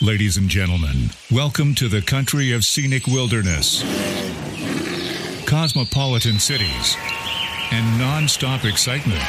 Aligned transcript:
Ladies 0.00 0.36
and 0.36 0.48
gentlemen, 0.48 1.10
welcome 1.28 1.74
to 1.74 1.88
the 1.88 2.00
country 2.00 2.52
of 2.52 2.64
scenic 2.64 3.08
wilderness, 3.08 3.82
cosmopolitan 5.44 6.38
cities, 6.38 6.96
and 7.72 7.98
non-stop 7.98 8.64
excitement. 8.64 9.24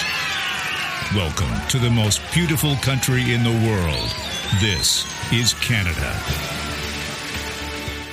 Welcome 1.15 1.67
to 1.69 1.79
the 1.79 1.89
most 1.89 2.21
beautiful 2.35 2.75
country 2.83 3.33
in 3.33 3.43
the 3.43 3.67
world. 3.67 4.13
This 4.61 5.07
is 5.33 5.55
Canada. 5.55 6.15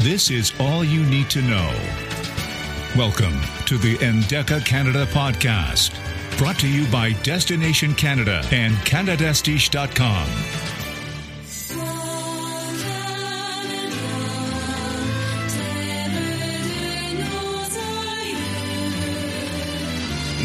This 0.01 0.31
is 0.31 0.55
all 0.59 0.83
you 0.83 1.05
need 1.05 1.29
to 1.29 1.43
know. 1.43 1.71
Welcome 2.97 3.39
to 3.67 3.77
the 3.77 3.99
Endeca 3.99 4.65
Canada 4.65 5.05
podcast, 5.05 5.93
brought 6.39 6.59
to 6.61 6.69
you 6.71 6.91
by 6.91 7.13
Destination 7.23 7.95
Canada 7.95 8.43
and 8.51 8.73
CanadaStiche.com. 8.77 10.66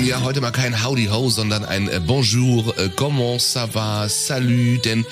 Ja, 0.04 0.22
heute 0.24 0.42
mal 0.42 0.52
kein 0.52 0.84
Howdy 0.84 1.06
Ho, 1.08 1.30
sondern 1.30 1.64
ein 1.64 1.88
äh, 1.88 2.02
Bonjour, 2.04 2.76
äh, 2.80 2.90
comment 2.96 3.40
ça 3.40 3.72
va, 3.72 4.10
salut, 4.10 4.84
denn 4.84 5.06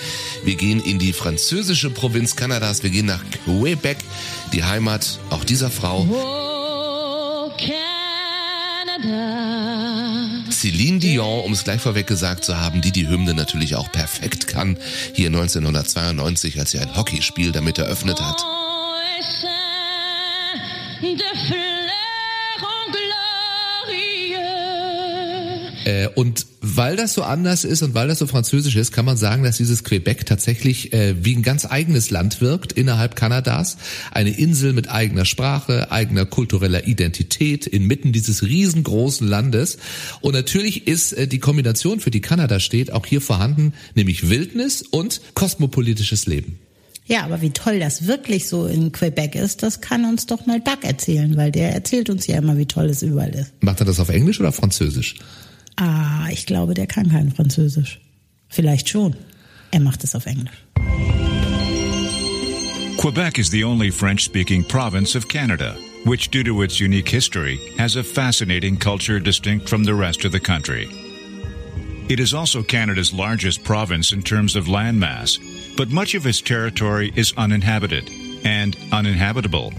wir 0.43 0.55
gehen 0.55 0.79
in 0.83 0.97
die 0.97 1.13
französische 1.13 1.91
Provinz 1.91 2.35
Kanadas, 2.35 2.81
wir 2.81 2.89
gehen 2.89 3.05
nach 3.05 3.23
Quebec, 3.45 3.99
die 4.51 4.63
Heimat 4.63 5.19
auch 5.29 5.43
dieser 5.43 5.69
Frau. 5.69 6.07
Oh, 6.09 7.51
Canada. 8.97 10.51
Celine 10.51 10.97
Dion, 10.97 11.41
um 11.41 11.53
es 11.53 11.63
gleich 11.63 11.81
vorweg 11.81 12.07
gesagt 12.07 12.43
zu 12.43 12.59
haben, 12.59 12.81
die 12.81 12.91
die 12.91 13.07
Hymne 13.07 13.35
natürlich 13.35 13.75
auch 13.75 13.91
perfekt 13.91 14.47
kann, 14.47 14.75
hier 15.13 15.27
1992, 15.27 16.59
als 16.59 16.71
sie 16.71 16.79
ein 16.79 16.95
Hockeyspiel 16.95 17.51
damit 17.51 17.77
eröffnet 17.77 18.19
hat. 18.19 18.43
Oh, 18.43 18.69
Äh, 25.89 26.07
und 26.13 26.45
weil 26.61 26.95
das 26.95 27.13
so 27.13 27.23
anders 27.23 27.63
ist 27.63 27.81
und 27.81 27.95
weil 27.95 28.07
das 28.07 28.19
so 28.19 28.27
französisch 28.27 28.75
ist, 28.75 28.91
kann 28.91 29.05
man 29.05 29.17
sagen, 29.17 29.43
dass 29.43 29.57
dieses 29.57 29.83
Quebec 29.83 30.25
tatsächlich 30.25 30.93
äh, 30.93 31.15
wie 31.23 31.35
ein 31.35 31.41
ganz 31.41 31.65
eigenes 31.65 32.11
Land 32.11 32.41
wirkt 32.41 32.73
innerhalb 32.73 33.15
Kanadas. 33.15 33.77
Eine 34.11 34.29
Insel 34.29 34.73
mit 34.73 34.89
eigener 34.89 35.25
Sprache, 35.25 35.91
eigener 35.91 36.25
kultureller 36.25 36.85
Identität 36.87 37.65
inmitten 37.65 38.11
dieses 38.11 38.43
riesengroßen 38.43 39.27
Landes. 39.27 39.79
Und 40.21 40.33
natürlich 40.33 40.85
ist 40.85 41.13
äh, 41.13 41.27
die 41.27 41.39
Kombination, 41.39 41.99
für 41.99 42.11
die 42.11 42.21
Kanada 42.21 42.59
steht, 42.59 42.91
auch 42.91 43.07
hier 43.07 43.21
vorhanden, 43.21 43.73
nämlich 43.95 44.29
Wildnis 44.29 44.83
und 44.83 45.21
kosmopolitisches 45.33 46.27
Leben. 46.27 46.59
Ja, 47.07 47.23
aber 47.23 47.41
wie 47.41 47.49
toll 47.49 47.79
das 47.79 48.05
wirklich 48.05 48.47
so 48.47 48.67
in 48.67 48.91
Quebec 48.91 49.33
ist, 49.33 49.63
das 49.63 49.81
kann 49.81 50.05
uns 50.05 50.27
doch 50.27 50.45
mal 50.45 50.59
Doug 50.59 50.83
erzählen, 50.83 51.35
weil 51.35 51.51
der 51.51 51.73
erzählt 51.73 52.11
uns 52.11 52.27
ja 52.27 52.37
immer, 52.37 52.59
wie 52.59 52.67
toll 52.67 52.85
es 52.85 53.01
überall 53.01 53.33
ist. 53.33 53.51
Macht 53.61 53.79
er 53.79 53.87
das 53.87 53.99
auf 53.99 54.09
Englisch 54.09 54.39
oder 54.39 54.51
Französisch? 54.51 55.15
Ah, 55.79 56.27
ich 56.29 56.45
glaube, 56.45 56.73
der 56.73 56.87
kann 56.87 57.09
kein 57.09 57.31
Französisch. 57.31 57.99
Vielleicht 58.49 58.89
schon. 58.89 59.15
Er 59.71 59.79
macht 59.79 60.03
es 60.03 60.13
auf 60.13 60.25
Englisch. 60.25 60.65
Quebec 62.97 63.39
is 63.39 63.49
the 63.49 63.63
only 63.63 63.89
French 63.89 64.25
speaking 64.25 64.61
province 64.61 65.15
of 65.15 65.29
Canada, 65.29 65.77
which, 66.03 66.29
due 66.31 66.43
to 66.43 66.63
its 66.63 66.81
unique 66.81 67.07
history, 67.07 67.57
has 67.77 67.95
a 67.95 68.03
fascinating 68.03 68.77
culture 68.77 69.21
distinct 69.21 69.69
from 69.69 69.85
the 69.85 69.93
rest 69.93 70.25
of 70.25 70.33
the 70.33 70.39
country. 70.39 70.89
It 72.09 72.19
is 72.19 72.33
also 72.33 72.61
Canada's 72.61 73.13
largest 73.13 73.63
province 73.63 74.11
in 74.11 74.21
terms 74.21 74.57
of 74.57 74.65
landmass, 74.65 75.39
but 75.77 75.89
much 75.91 76.13
of 76.13 76.25
its 76.27 76.41
territory 76.41 77.13
is 77.15 77.33
uninhabited 77.37 78.09
and 78.43 78.75
uninhabitable. 78.91 79.71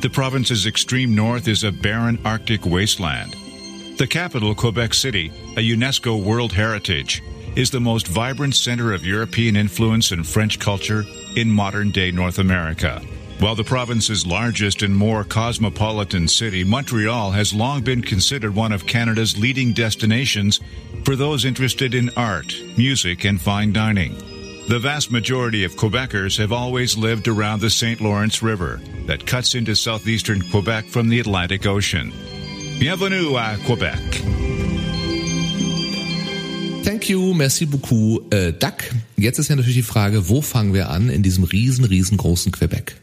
The 0.00 0.10
province's 0.10 0.66
extreme 0.66 1.16
north 1.16 1.48
is 1.48 1.64
a 1.64 1.72
barren 1.72 2.20
Arctic 2.24 2.64
wasteland. 2.64 3.34
The 4.00 4.06
capital, 4.06 4.54
Quebec 4.54 4.94
City, 4.94 5.30
a 5.58 5.60
UNESCO 5.60 6.24
World 6.24 6.54
Heritage, 6.54 7.22
is 7.54 7.70
the 7.70 7.80
most 7.80 8.08
vibrant 8.08 8.54
center 8.54 8.94
of 8.94 9.04
European 9.04 9.56
influence 9.56 10.10
and 10.10 10.26
French 10.26 10.58
culture 10.58 11.04
in 11.36 11.50
modern 11.50 11.90
day 11.90 12.10
North 12.10 12.38
America. 12.38 13.02
While 13.40 13.56
the 13.56 13.62
province's 13.62 14.26
largest 14.26 14.80
and 14.80 14.96
more 14.96 15.22
cosmopolitan 15.22 16.28
city, 16.28 16.64
Montreal 16.64 17.32
has 17.32 17.52
long 17.52 17.82
been 17.82 18.00
considered 18.00 18.54
one 18.54 18.72
of 18.72 18.86
Canada's 18.86 19.36
leading 19.36 19.74
destinations 19.74 20.60
for 21.04 21.14
those 21.14 21.44
interested 21.44 21.92
in 21.94 22.08
art, 22.16 22.54
music, 22.78 23.24
and 23.24 23.38
fine 23.38 23.70
dining. 23.70 24.14
The 24.66 24.78
vast 24.78 25.10
majority 25.10 25.64
of 25.64 25.76
Quebecers 25.76 26.38
have 26.38 26.52
always 26.52 26.96
lived 26.96 27.28
around 27.28 27.60
the 27.60 27.68
St. 27.68 28.00
Lawrence 28.00 28.42
River 28.42 28.80
that 29.04 29.26
cuts 29.26 29.54
into 29.54 29.76
southeastern 29.76 30.40
Quebec 30.40 30.86
from 30.86 31.10
the 31.10 31.20
Atlantic 31.20 31.66
Ocean. 31.66 32.14
Bienvenue 32.80 33.36
à 33.36 33.58
Quebec. 33.66 34.22
Thank 36.82 37.10
you, 37.10 37.34
merci 37.34 37.66
beaucoup, 37.66 38.22
äh, 38.32 38.54
Doug. 38.54 38.72
Jetzt 39.18 39.38
ist 39.38 39.48
ja 39.48 39.56
natürlich 39.56 39.76
die 39.76 39.82
Frage, 39.82 40.30
wo 40.30 40.40
fangen 40.40 40.72
wir 40.72 40.88
an 40.88 41.10
in 41.10 41.22
diesem 41.22 41.44
riesen, 41.44 41.84
riesengroßen 41.84 42.52
Quebec? 42.52 42.96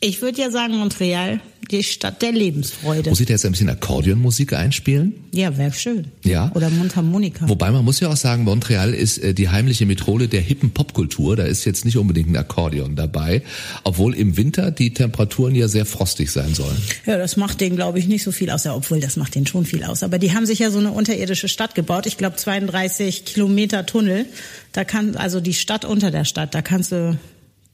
Ich 0.00 0.20
würde 0.20 0.38
ja 0.38 0.50
sagen, 0.50 0.76
Montreal, 0.76 1.40
die 1.70 1.82
Stadt 1.82 2.22
der 2.22 2.32
Lebensfreude. 2.32 3.10
Muss 3.10 3.20
ich 3.20 3.26
da 3.26 3.32
jetzt 3.32 3.44
ein 3.44 3.52
bisschen 3.52 3.68
Akkordeonmusik 3.68 4.52
einspielen? 4.52 5.14
Ja, 5.32 5.56
wäre 5.56 5.72
schön. 5.72 6.08
Ja. 6.24 6.50
Oder 6.54 6.70
Mundharmonika. 6.70 7.48
Wobei 7.48 7.70
man 7.70 7.84
muss 7.84 8.00
ja 8.00 8.08
auch 8.08 8.16
sagen, 8.16 8.44
Montreal 8.44 8.94
ist 8.94 9.18
äh, 9.18 9.34
die 9.34 9.48
heimliche 9.48 9.86
Methode 9.86 10.28
der 10.28 10.40
hippen 10.40 10.70
Popkultur. 10.70 11.36
Da 11.36 11.44
ist 11.44 11.64
jetzt 11.64 11.84
nicht 11.84 11.96
unbedingt 11.96 12.30
ein 12.30 12.36
Akkordeon 12.36 12.96
dabei, 12.96 13.42
obwohl 13.84 14.14
im 14.14 14.36
Winter 14.36 14.70
die 14.70 14.94
Temperaturen 14.94 15.54
ja 15.54 15.68
sehr 15.68 15.86
frostig 15.86 16.30
sein 16.30 16.54
sollen. 16.54 16.76
Ja, 17.06 17.18
das 17.18 17.36
macht 17.36 17.60
denen, 17.60 17.76
glaube 17.76 17.98
ich, 17.98 18.06
nicht 18.06 18.22
so 18.22 18.32
viel 18.32 18.50
aus. 18.50 18.64
Ja, 18.64 18.74
obwohl, 18.74 19.00
das 19.00 19.16
macht 19.16 19.34
denen 19.34 19.46
schon 19.46 19.64
viel 19.64 19.84
aus. 19.84 20.02
Aber 20.02 20.18
die 20.18 20.34
haben 20.34 20.46
sich 20.46 20.58
ja 20.58 20.70
so 20.70 20.78
eine 20.78 20.92
unterirdische 20.92 21.48
Stadt 21.48 21.74
gebaut. 21.74 22.06
Ich 22.06 22.16
glaube, 22.16 22.36
32 22.36 23.24
Kilometer 23.24 23.86
Tunnel. 23.86 24.26
Da 24.72 24.84
kann, 24.84 25.16
also 25.16 25.40
die 25.40 25.54
Stadt 25.54 25.84
unter 25.84 26.10
der 26.10 26.24
Stadt, 26.24 26.54
da 26.54 26.62
kannst 26.62 26.92
du 26.92 27.18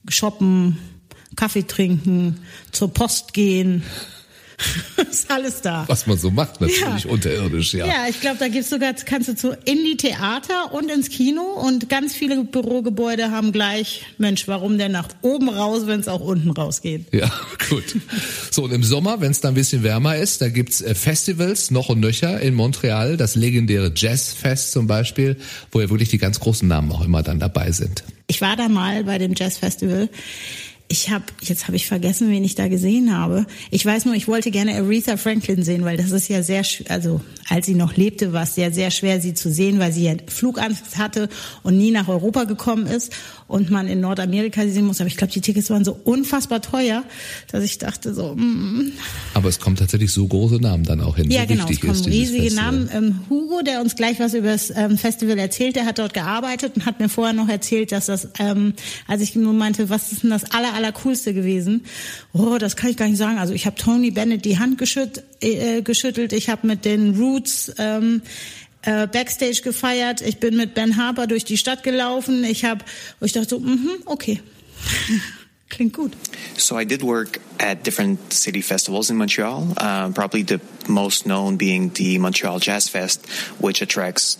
shoppen, 0.08 0.78
Kaffee 1.36 1.62
trinken, 1.66 2.38
zur 2.72 2.92
Post 2.92 3.32
gehen. 3.32 3.82
ist 5.10 5.28
alles 5.28 5.60
da. 5.62 5.84
Was 5.88 6.06
man 6.06 6.16
so 6.18 6.30
macht 6.30 6.60
natürlich 6.60 7.04
Ja. 7.04 7.10
unterirdisch, 7.10 7.74
ja. 7.74 7.86
Ja, 7.86 7.94
ich 8.08 8.20
glaube, 8.20 8.36
da 8.38 8.46
gibt's 8.46 8.70
sogar, 8.70 8.92
kannst 8.94 9.28
du 9.28 9.34
zu 9.34 9.56
in 9.64 9.78
die 9.84 9.96
Theater 9.96 10.72
und 10.72 10.88
ins 10.88 11.08
Kino 11.08 11.42
und 11.42 11.88
ganz 11.88 12.14
viele 12.14 12.44
Bürogebäude 12.44 13.32
haben 13.32 13.50
gleich, 13.50 14.04
Mensch, 14.18 14.46
warum 14.46 14.78
denn 14.78 14.92
nach 14.92 15.08
oben 15.22 15.48
raus, 15.48 15.82
wenn 15.86 15.98
es 15.98 16.06
auch 16.06 16.20
unten 16.20 16.50
rausgeht? 16.50 17.06
Ja, 17.12 17.28
gut. 17.70 17.96
So, 18.52 18.62
und 18.64 18.72
im 18.72 18.84
Sommer, 18.84 19.20
wenn 19.20 19.32
es 19.32 19.40
dann 19.40 19.52
ein 19.52 19.54
bisschen 19.56 19.82
wärmer 19.82 20.16
ist, 20.16 20.40
da 20.40 20.48
gibt's 20.48 20.80
äh, 20.80 20.94
Festivals 20.94 21.72
noch 21.72 21.88
und 21.88 21.98
nöcher 21.98 22.40
in 22.40 22.54
Montreal, 22.54 23.16
das 23.16 23.34
legendäre 23.34 23.92
Jazzfest 23.96 24.70
zum 24.70 24.86
Beispiel, 24.86 25.38
wo 25.72 25.80
ja 25.80 25.90
wirklich 25.90 26.10
die 26.10 26.18
ganz 26.18 26.38
großen 26.38 26.68
Namen 26.68 26.92
auch 26.92 27.04
immer 27.04 27.24
dann 27.24 27.40
dabei 27.40 27.72
sind. 27.72 28.04
Ich 28.28 28.40
war 28.40 28.54
da 28.54 28.68
mal 28.68 29.02
bei 29.04 29.18
dem 29.18 29.34
Jazz 29.34 29.58
Festival. 29.58 30.08
Ich 30.92 31.08
habe, 31.08 31.24
jetzt 31.40 31.68
habe 31.68 31.76
ich 31.76 31.86
vergessen, 31.86 32.28
wen 32.28 32.44
ich 32.44 32.54
da 32.54 32.68
gesehen 32.68 33.16
habe. 33.16 33.46
Ich 33.70 33.86
weiß 33.86 34.04
nur, 34.04 34.14
ich 34.14 34.28
wollte 34.28 34.50
gerne 34.50 34.74
Aretha 34.74 35.16
Franklin 35.16 35.62
sehen, 35.62 35.86
weil 35.86 35.96
das 35.96 36.10
ist 36.10 36.28
ja 36.28 36.42
sehr, 36.42 36.62
also 36.90 37.22
als 37.48 37.64
sie 37.64 37.74
noch 37.74 37.96
lebte, 37.96 38.34
war 38.34 38.42
es 38.42 38.54
sehr, 38.54 38.72
sehr 38.72 38.90
schwer, 38.90 39.18
sie 39.18 39.32
zu 39.32 39.50
sehen, 39.50 39.78
weil 39.78 39.90
sie 39.90 40.04
ja 40.04 40.14
Flugangst 40.26 40.98
hatte 40.98 41.30
und 41.62 41.78
nie 41.78 41.92
nach 41.92 42.08
Europa 42.08 42.44
gekommen 42.44 42.86
ist 42.86 43.10
und 43.48 43.70
man 43.70 43.86
in 43.86 44.00
Nordamerika 44.00 44.62
sie 44.64 44.70
sehen 44.70 44.84
muss. 44.84 45.00
Aber 45.00 45.08
ich 45.08 45.16
glaube, 45.16 45.32
die 45.32 45.40
Tickets 45.40 45.70
waren 45.70 45.82
so 45.82 45.98
unfassbar 46.04 46.60
teuer, 46.60 47.04
dass 47.50 47.64
ich 47.64 47.78
dachte 47.78 48.12
so, 48.12 48.34
mm, 48.34 48.92
Aber 49.32 49.48
es 49.48 49.60
kommen 49.60 49.76
tatsächlich 49.76 50.12
so 50.12 50.26
große 50.26 50.56
Namen 50.56 50.84
dann 50.84 51.00
auch 51.00 51.16
hin. 51.16 51.30
ja, 51.30 51.46
genau, 51.46 51.66
es 51.70 51.80
kommen 51.80 51.92
riesige 52.04 52.42
Festival. 52.42 52.64
Namen. 52.64 52.90
Ähm, 52.92 53.20
Hugo, 53.30 53.62
der 53.62 53.80
uns 53.80 53.96
gleich 53.96 54.20
was 54.20 54.34
über 54.34 54.48
das 54.48 54.70
ähm, 54.76 54.98
Festival 54.98 55.38
erzählt, 55.38 55.76
der 55.76 55.86
hat 55.86 55.98
dort 55.98 56.12
gearbeitet 56.12 56.76
und 56.76 56.84
hat 56.84 57.00
mir 57.00 57.08
vorher 57.08 57.32
noch 57.32 57.48
erzählt, 57.48 57.92
dass 57.92 58.06
das, 58.06 58.28
ähm, 58.38 58.74
als 59.06 59.22
ich 59.22 59.34
nur 59.36 59.54
meinte, 59.54 59.88
was 59.88 60.12
ist 60.12 60.22
denn 60.22 60.30
das 60.30 60.50
aller, 60.50 60.74
aller 60.74 60.81
coolste 60.90 61.34
gewesen? 61.34 61.84
Oh, 62.32 62.58
das 62.58 62.76
kann 62.76 62.90
ich 62.90 62.96
gar 62.96 63.06
nicht 63.06 63.18
sagen. 63.18 63.38
Also 63.38 63.54
ich 63.54 63.66
habe 63.66 63.76
Tony 63.76 64.10
Bennett 64.10 64.44
die 64.44 64.58
Hand 64.58 64.78
geschütt, 64.78 65.22
äh, 65.40 65.82
geschüttelt, 65.82 66.32
ich 66.32 66.48
habe 66.48 66.66
mit 66.66 66.84
den 66.84 67.16
Roots 67.16 67.72
ähm, 67.78 68.22
äh, 68.82 69.06
Backstage 69.06 69.60
gefeiert, 69.62 70.20
ich 70.20 70.38
bin 70.38 70.56
mit 70.56 70.74
Ben 70.74 70.96
Harper 70.96 71.26
durch 71.26 71.44
die 71.44 71.56
Stadt 71.56 71.82
gelaufen, 71.82 72.44
ich 72.44 72.64
habe, 72.64 72.84
ich 73.20 73.32
dachte 73.32 73.50
so, 73.50 73.60
mhm, 73.60 73.90
okay, 74.06 74.40
klingt 75.68 75.92
gut. 75.92 76.12
So 76.56 76.78
I 76.78 76.84
did 76.84 77.02
work 77.02 77.40
at 77.58 77.86
different 77.86 78.32
city 78.32 78.62
festivals 78.62 79.10
in 79.10 79.16
Montreal. 79.16 79.68
Uh, 79.76 80.10
probably 80.12 80.42
the 80.42 80.60
most 80.88 81.24
known 81.24 81.56
being 81.56 81.92
the 81.94 82.18
Montreal 82.18 82.58
Jazz 82.60 82.88
Fest, 82.88 83.26
which 83.58 83.82
attracts 83.82 84.38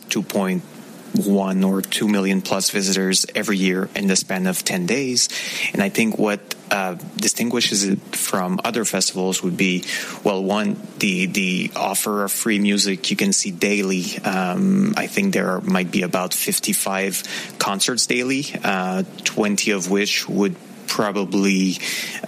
2.1 1.15 1.67
or 1.67 1.83
2 1.83 2.09
million 2.09 2.43
plus 2.43 2.71
visitors 2.71 3.27
every 3.35 3.57
year 3.57 3.89
in 3.95 4.07
the 4.07 4.17
span 4.17 4.47
of 4.47 4.65
10 4.65 4.87
days. 4.87 5.29
And 5.73 5.83
I 5.83 5.89
think 5.89 6.19
what 6.19 6.55
uh, 6.71 6.97
distinguishes 7.17 7.85
it 7.85 7.99
from 8.17 8.61
other 8.65 8.85
festivals 8.85 9.43
would 9.43 9.57
be, 9.57 9.85
well, 10.25 10.43
one, 10.43 10.81
the 10.99 11.27
the 11.27 11.71
offer 11.77 12.25
of 12.25 12.33
free 12.33 12.59
music 12.59 13.11
you 13.11 13.17
can 13.17 13.33
see 13.33 13.51
daily. 13.51 14.19
Um, 14.25 14.95
I 14.97 15.07
think 15.07 15.35
there 15.35 15.61
might 15.61 15.91
be 15.91 16.03
about 16.03 16.33
55 16.33 17.57
concerts 17.59 18.07
daily, 18.07 18.47
uh, 18.65 19.03
20 19.25 19.73
of 19.73 19.91
which 19.91 20.29
would 20.29 20.57
probably 20.93 21.79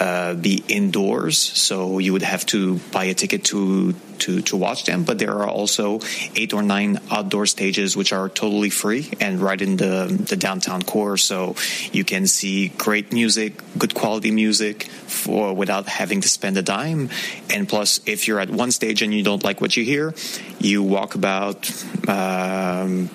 uh, 0.01 0.33
be 0.33 0.65
indoors, 0.69 1.37
so 1.37 1.99
you 1.99 2.15
would 2.15 2.23
have 2.23 2.47
to 2.47 2.79
buy 2.93 3.05
a 3.05 3.15
ticket 3.15 3.45
to 3.45 3.93
to 4.25 4.41
to 4.41 4.57
watch 4.57 4.85
them. 4.85 5.05
But 5.05 5.19
there 5.19 5.33
are 5.37 5.47
also 5.47 6.01
eight 6.35 6.55
or 6.55 6.63
nine 6.63 6.99
outdoor 7.11 7.45
stages 7.45 7.95
which 7.95 8.11
are 8.13 8.31
totally 8.31 8.71
free 8.71 9.13
and 9.21 9.39
right 9.39 9.61
in 9.61 9.77
the 9.77 10.09
the 10.09 10.37
downtown 10.37 10.81
core, 10.81 11.19
so 11.19 11.57
you 11.93 12.05
can 12.05 12.27
see 12.27 12.69
great 12.69 13.13
music, 13.13 13.61
good 13.77 13.93
quality 13.93 14.31
music 14.31 14.85
for 15.07 15.53
without 15.53 15.85
having 15.85 16.23
to 16.23 16.29
spend 16.29 16.57
a 16.57 16.63
dime. 16.63 17.11
And 17.53 17.69
plus, 17.69 18.01
if 18.07 18.27
you're 18.27 18.41
at 18.41 18.49
one 18.49 18.73
stage 18.73 19.03
and 19.05 19.13
you 19.13 19.23
don't 19.23 19.45
like 19.45 19.61
what 19.61 19.77
you 19.77 19.85
hear, 19.85 20.15
you 20.59 20.83
walk 20.83 21.15
about. 21.15 21.69
Um, 22.09 23.11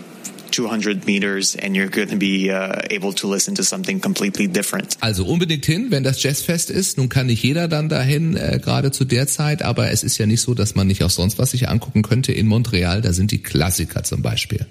200 0.59 1.05
meters 1.05 1.55
and 1.55 1.75
you're 1.75 1.89
going 1.89 2.09
to 2.09 2.17
be 2.17 2.51
uh, 2.51 2.81
able 2.89 3.13
to 3.13 3.27
listen 3.27 3.55
to 3.55 3.63
something 3.63 4.01
completely 4.01 4.47
different. 4.47 4.97
Also 4.99 5.23
unbedingt 5.25 5.65
hin, 5.65 5.87
wenn 5.89 6.03
das 6.03 6.21
Jazzfest 6.21 6.69
ist. 6.69 6.97
Nun 6.97 7.07
kann 7.07 7.27
nicht 7.27 7.41
jeder 7.41 7.69
dann 7.69 7.87
dahin, 7.87 8.35
äh, 8.35 8.59
gerade 8.61 8.91
zu 8.91 9.05
der 9.05 9.27
Zeit, 9.27 9.61
aber 9.61 9.91
es 9.91 10.03
ist 10.03 10.17
ja 10.17 10.25
nicht 10.25 10.41
so, 10.41 10.53
dass 10.53 10.75
man 10.75 10.87
nicht 10.87 11.03
auch 11.03 11.09
sonst 11.09 11.39
was 11.39 11.51
sich 11.51 11.69
angucken 11.69 12.01
könnte. 12.01 12.33
In 12.33 12.47
Montreal, 12.47 13.01
da 13.01 13.13
sind 13.13 13.31
die 13.31 13.41
Klassiker 13.41 14.03
zum 14.03 14.21
Beispiel. 14.21 14.65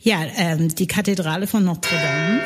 Ja, 0.00 0.24
ähm, 0.36 0.74
die 0.74 0.86
Kathedrale 0.86 1.46
von 1.46 1.64
Notre 1.64 1.94
Dame. 1.96 2.40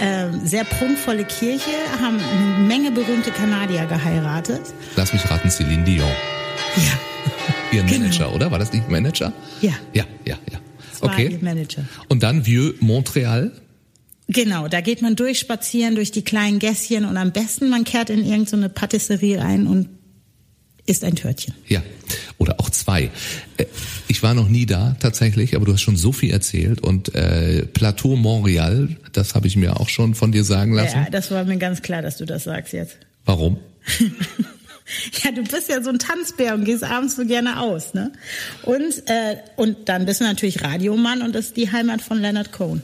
Ähm, 0.00 0.40
sehr 0.46 0.64
prunkvolle 0.64 1.24
Kirche, 1.24 1.70
haben 2.00 2.18
eine 2.18 2.66
Menge 2.66 2.90
berühmte 2.90 3.30
Kanadier 3.30 3.84
geheiratet. 3.86 4.62
Lass 4.96 5.12
mich 5.12 5.30
raten, 5.30 5.50
Celine 5.50 5.84
Dion. 5.84 6.08
Ja, 6.76 7.11
Ihren 7.72 7.86
Genau. 7.86 8.00
Manager, 8.00 8.34
oder? 8.34 8.50
War 8.50 8.58
das 8.58 8.72
nicht 8.72 8.88
Manager? 8.90 9.32
ja. 9.60 9.72
Ja, 9.94 10.04
ja, 10.24 10.36
ja. 10.50 10.58
Das 10.92 11.02
war 11.02 11.10
Okay. 11.12 11.28
ihr 11.32 11.38
Manager. 11.42 11.84
Und 12.08 12.22
dann 12.22 12.44
Vieux 12.46 12.74
Montreal. 12.80 13.52
Genau, 14.28 14.68
da 14.68 14.80
geht 14.80 15.02
man 15.02 15.16
durchspazieren 15.16 15.94
durch 15.94 16.10
die 16.12 16.22
kleinen 16.22 16.58
Gässchen 16.58 17.04
und 17.04 17.16
am 17.16 17.32
besten 17.32 17.68
man 17.68 17.84
kehrt 17.84 18.08
in 18.10 18.24
irgendeine 18.24 18.68
Patisserie 18.68 19.40
ein 19.42 19.66
und 19.66 19.88
isst 20.86 21.04
ein 21.04 21.14
Törtchen. 21.16 21.54
Ja, 21.68 21.82
oder 22.38 22.58
auch 22.60 22.70
zwei. 22.70 23.10
Äh, 23.56 23.66
Ich 24.08 24.22
war 24.22 24.34
noch 24.34 24.48
nie 24.48 24.66
da 24.66 24.96
tatsächlich, 25.00 25.54
aber 25.56 25.64
du 25.64 25.72
hast 25.72 25.80
schon 25.82 25.96
so 25.96 26.12
viel 26.12 26.30
erzählt 26.32 26.80
und 26.80 27.14
äh, 27.14 27.66
Plateau 27.66 28.16
Montreal, 28.16 28.96
das 29.12 29.34
habe 29.34 29.46
ich 29.46 29.56
mir 29.56 29.78
auch 29.80 29.88
schon 29.88 30.14
von 30.14 30.32
dir 30.32 30.44
sagen 30.44 30.72
lassen. 30.74 30.96
Ja, 31.04 31.10
das 31.10 31.30
war 31.30 31.44
mir 31.44 31.56
ganz 31.58 31.82
klar, 31.82 32.02
dass 32.02 32.16
du 32.18 32.24
das 32.24 32.44
sagst 32.44 32.72
jetzt. 32.72 32.96
Warum? 33.24 33.58
Ja, 35.24 35.30
du 35.30 35.42
bist 35.42 35.68
ja 35.68 35.82
so 35.82 35.90
ein 35.90 35.98
Tanzbär 35.98 36.54
und 36.54 36.64
gehst 36.64 36.84
abends 36.84 37.16
so 37.16 37.24
gerne 37.24 37.60
aus, 37.60 37.94
ne? 37.94 38.12
Und 38.62 39.08
äh, 39.08 39.36
und 39.56 39.88
dann 39.88 40.06
bist 40.06 40.20
du 40.20 40.24
natürlich 40.24 40.62
Radiomann 40.62 41.22
und 41.22 41.34
das 41.34 41.46
ist 41.46 41.56
die 41.56 41.70
Heimat 41.70 42.02
von 42.02 42.20
Leonard 42.20 42.52
Cohen. 42.52 42.82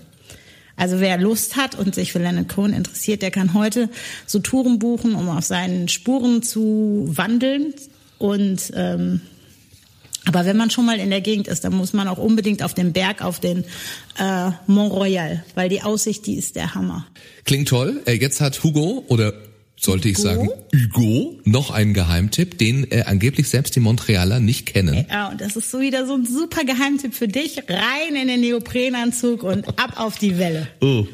Also 0.77 1.01
wer 1.01 1.19
Lust 1.19 1.57
hat 1.57 1.77
und 1.77 1.95
sich 1.95 2.13
für 2.13 2.21
Leonard 2.21 2.49
Cohen 2.49 2.73
interessiert, 2.73 3.23
der 3.23 3.33
kann 3.33 3.53
heute 3.53 3.89
so 4.27 4.39
Touren 4.39 4.79
buchen, 4.79 5.17
um 5.17 5.29
auf 5.29 5.45
seinen 5.45 5.89
Spuren 5.89 6.43
zu 6.43 7.09
wandeln. 7.09 7.75
Und 8.19 8.73
ähm, 8.75 9.21
aber 10.25 10.45
wenn 10.45 10.57
man 10.57 10.71
schon 10.71 10.85
mal 10.85 11.01
in 11.01 11.11
der 11.11 11.21
Gegend 11.21 11.49
ist, 11.49 11.65
dann 11.65 11.75
muss 11.75 11.95
man 11.95 12.07
auch 12.07 12.19
unbedingt 12.19 12.63
auf 12.63 12.75
den 12.75 12.93
Berg, 12.93 13.25
auf 13.25 13.41
den 13.41 13.65
äh, 14.19 14.51
Mont 14.67 14.93
Royal, 14.93 15.43
weil 15.55 15.69
die 15.69 15.83
Aussicht, 15.83 16.27
die 16.27 16.37
ist 16.37 16.55
der 16.55 16.75
Hammer. 16.75 17.07
Klingt 17.45 17.69
toll. 17.69 18.03
Äh, 18.05 18.13
Jetzt 18.13 18.41
hat 18.41 18.63
Hugo 18.63 19.05
oder 19.09 19.33
sollte 19.81 20.09
ich 20.09 20.19
sagen 20.19 20.49
Hugo 20.75 21.39
noch 21.45 21.71
einen 21.71 21.95
Geheimtipp, 21.95 22.59
den 22.59 22.91
äh, 22.91 23.05
angeblich 23.07 23.49
selbst 23.49 23.77
die 23.77 23.81
Montrealer 23.81 24.41
nicht 24.41 24.67
kennen. 24.67 25.07
Ja, 25.09 25.29
und 25.29 25.41
das 25.41 25.57
ist 25.57 25.71
so 25.71 25.81
wieder 25.81 26.07
so 26.07 26.15
ein 26.15 26.27
super 26.27 26.65
Geheimtipp 26.65 27.15
für 27.15 27.29
dich. 27.29 27.63
Rein 27.69 28.17
in 28.21 28.29
den 28.29 28.41
Neoprenanzug 28.41 29.43
und 29.43 29.67
ab 29.79 29.95
auf 29.97 30.19
die 30.19 30.39
Welle. 30.39 30.69
Oh. 30.81 31.07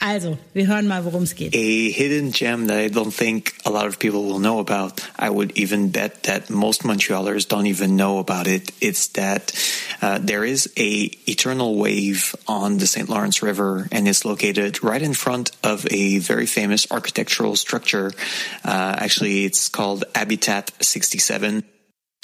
Also, 0.00 0.38
wir 0.54 0.66
hören 0.68 0.86
mal, 0.86 1.04
worum 1.04 1.24
es 1.24 1.34
geht. 1.34 1.54
A 1.54 1.90
hidden 1.90 2.30
gem 2.30 2.68
that 2.68 2.78
I 2.78 2.88
don't 2.88 3.12
think 3.12 3.54
a 3.64 3.70
lot 3.70 3.86
of 3.86 3.98
people 3.98 4.24
will 4.24 4.38
know 4.38 4.60
about. 4.60 5.00
I 5.18 5.28
would 5.28 5.58
even 5.58 5.90
bet 5.90 6.22
that 6.24 6.50
most 6.50 6.84
Montrealers 6.84 7.48
don't 7.48 7.66
even 7.66 7.96
know 7.96 8.18
about 8.18 8.46
it. 8.46 8.70
It's 8.80 9.08
that 9.08 9.52
uh, 10.00 10.18
there 10.22 10.44
is 10.44 10.72
a 10.76 11.10
eternal 11.26 11.76
wave 11.76 12.36
on 12.46 12.78
the 12.78 12.86
St. 12.86 13.08
Lawrence 13.08 13.42
River, 13.42 13.88
and 13.90 14.06
it's 14.06 14.24
located 14.24 14.84
right 14.84 15.02
in 15.02 15.14
front 15.14 15.50
of 15.64 15.86
a 15.90 16.18
very 16.18 16.46
famous 16.46 16.86
architectural 16.92 17.56
structure. 17.56 18.12
Uh, 18.64 18.94
actually, 18.98 19.44
it's 19.44 19.68
called 19.68 20.04
Habitat 20.14 20.70
67. 20.80 21.64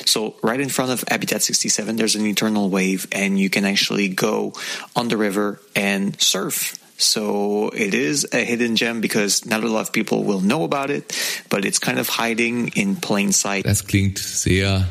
So 0.06 0.36
right 0.42 0.60
in 0.60 0.68
front 0.68 0.90
of 0.90 1.04
Habitat 1.08 1.42
67, 1.42 1.96
there's 1.96 2.14
an 2.14 2.26
eternal 2.26 2.68
wave 2.68 3.06
and 3.12 3.38
you 3.38 3.48
can 3.48 3.64
actually 3.64 4.08
go 4.08 4.52
on 4.96 5.08
the 5.08 5.16
river 5.16 5.60
and 5.76 6.20
surf. 6.20 6.76
So 7.04 7.70
it 7.74 7.94
is 7.94 8.26
a 8.32 8.44
hidden 8.44 8.76
gem 8.76 9.00
because 9.00 9.44
not 9.44 9.62
a 9.62 9.68
lot 9.68 9.82
of 9.82 9.92
people 9.92 10.24
will 10.24 10.40
know 10.40 10.64
about 10.64 10.90
it, 10.90 11.12
but 11.50 11.64
it's 11.64 11.78
kind 11.78 11.98
of 11.98 12.08
hiding 12.08 12.68
in 12.74 12.96
plain 12.96 13.32
sight. 13.32 13.64
Das 13.64 13.86
klingt 13.86 14.18
sehr 14.18 14.88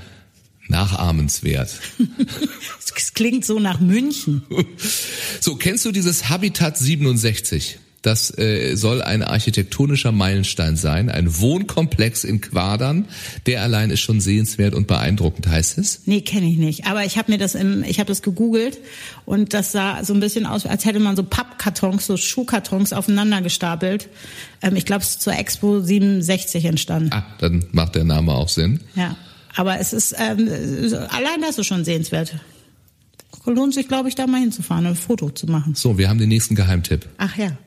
nachahmenswert. 0.67 1.79
Es 2.95 3.13
klingt 3.15 3.43
so 3.43 3.59
nach 3.59 3.79
München. 3.79 4.43
So, 5.41 5.55
kennst 5.55 5.83
du 5.83 5.91
dieses 5.91 6.29
Habitat 6.29 6.77
67? 6.77 7.79
Das 8.03 8.37
äh, 8.37 8.75
soll 8.75 9.01
ein 9.01 9.23
architektonischer 9.23 10.11
Meilenstein 10.11 10.75
sein, 10.75 11.09
ein 11.09 11.39
Wohnkomplex 11.39 12.25
in 12.25 12.41
Quadern. 12.41 13.05
Der 13.45 13.63
allein 13.63 13.89
ist 13.91 14.01
schon 14.01 14.19
sehenswert 14.19 14.75
und 14.75 14.87
beeindruckend, 14.87 15.47
heißt 15.47 15.77
es. 15.77 16.01
Nee, 16.05 16.19
kenne 16.19 16.47
ich 16.47 16.57
nicht. 16.57 16.85
Aber 16.85 17.05
ich 17.05 17.17
habe 17.17 17.31
mir 17.31 17.37
das 17.37 17.55
im, 17.55 17.81
ich 17.83 17.99
habe 17.99 18.09
das 18.09 18.21
gegoogelt 18.21 18.77
und 19.25 19.53
das 19.53 19.71
sah 19.71 20.03
so 20.03 20.13
ein 20.13 20.19
bisschen 20.19 20.45
aus, 20.45 20.65
als 20.65 20.83
hätte 20.83 20.99
man 20.99 21.15
so 21.15 21.23
Pappkartons, 21.23 22.05
so 22.05 22.17
Schuhkartons 22.17 22.91
aufeinander 22.91 23.41
gestapelt. 23.41 24.09
Ähm, 24.61 24.75
ich 24.75 24.85
glaube, 24.85 25.03
es 25.03 25.11
ist 25.11 25.21
zur 25.21 25.37
Expo 25.37 25.79
67 25.79 26.65
entstanden. 26.65 27.09
Ah, 27.13 27.25
dann 27.39 27.65
macht 27.71 27.95
der 27.95 28.03
Name 28.03 28.33
auch 28.33 28.49
Sinn. 28.49 28.81
Ja. 28.95 29.15
Aber 29.55 29.79
es 29.79 29.93
ist, 29.93 30.13
ähm, 30.19 30.49
allein 31.09 31.41
das 31.41 31.57
ist 31.57 31.67
schon 31.67 31.85
sehenswert. 31.85 32.35
Lohnt 33.45 33.73
sich, 33.73 33.87
glaube 33.87 34.09
ich, 34.09 34.15
da 34.15 34.27
mal 34.27 34.41
hinzufahren 34.41 34.85
und 34.85 34.91
ein 34.91 34.97
Foto 34.97 35.29
zu 35.29 35.47
machen. 35.47 35.75
So, 35.75 35.97
wir 35.97 36.09
haben 36.09 36.17
den 36.17 36.29
nächsten 36.29 36.55
Geheimtipp. 36.55 37.07
Ach 37.17 37.37
ja. 37.37 37.57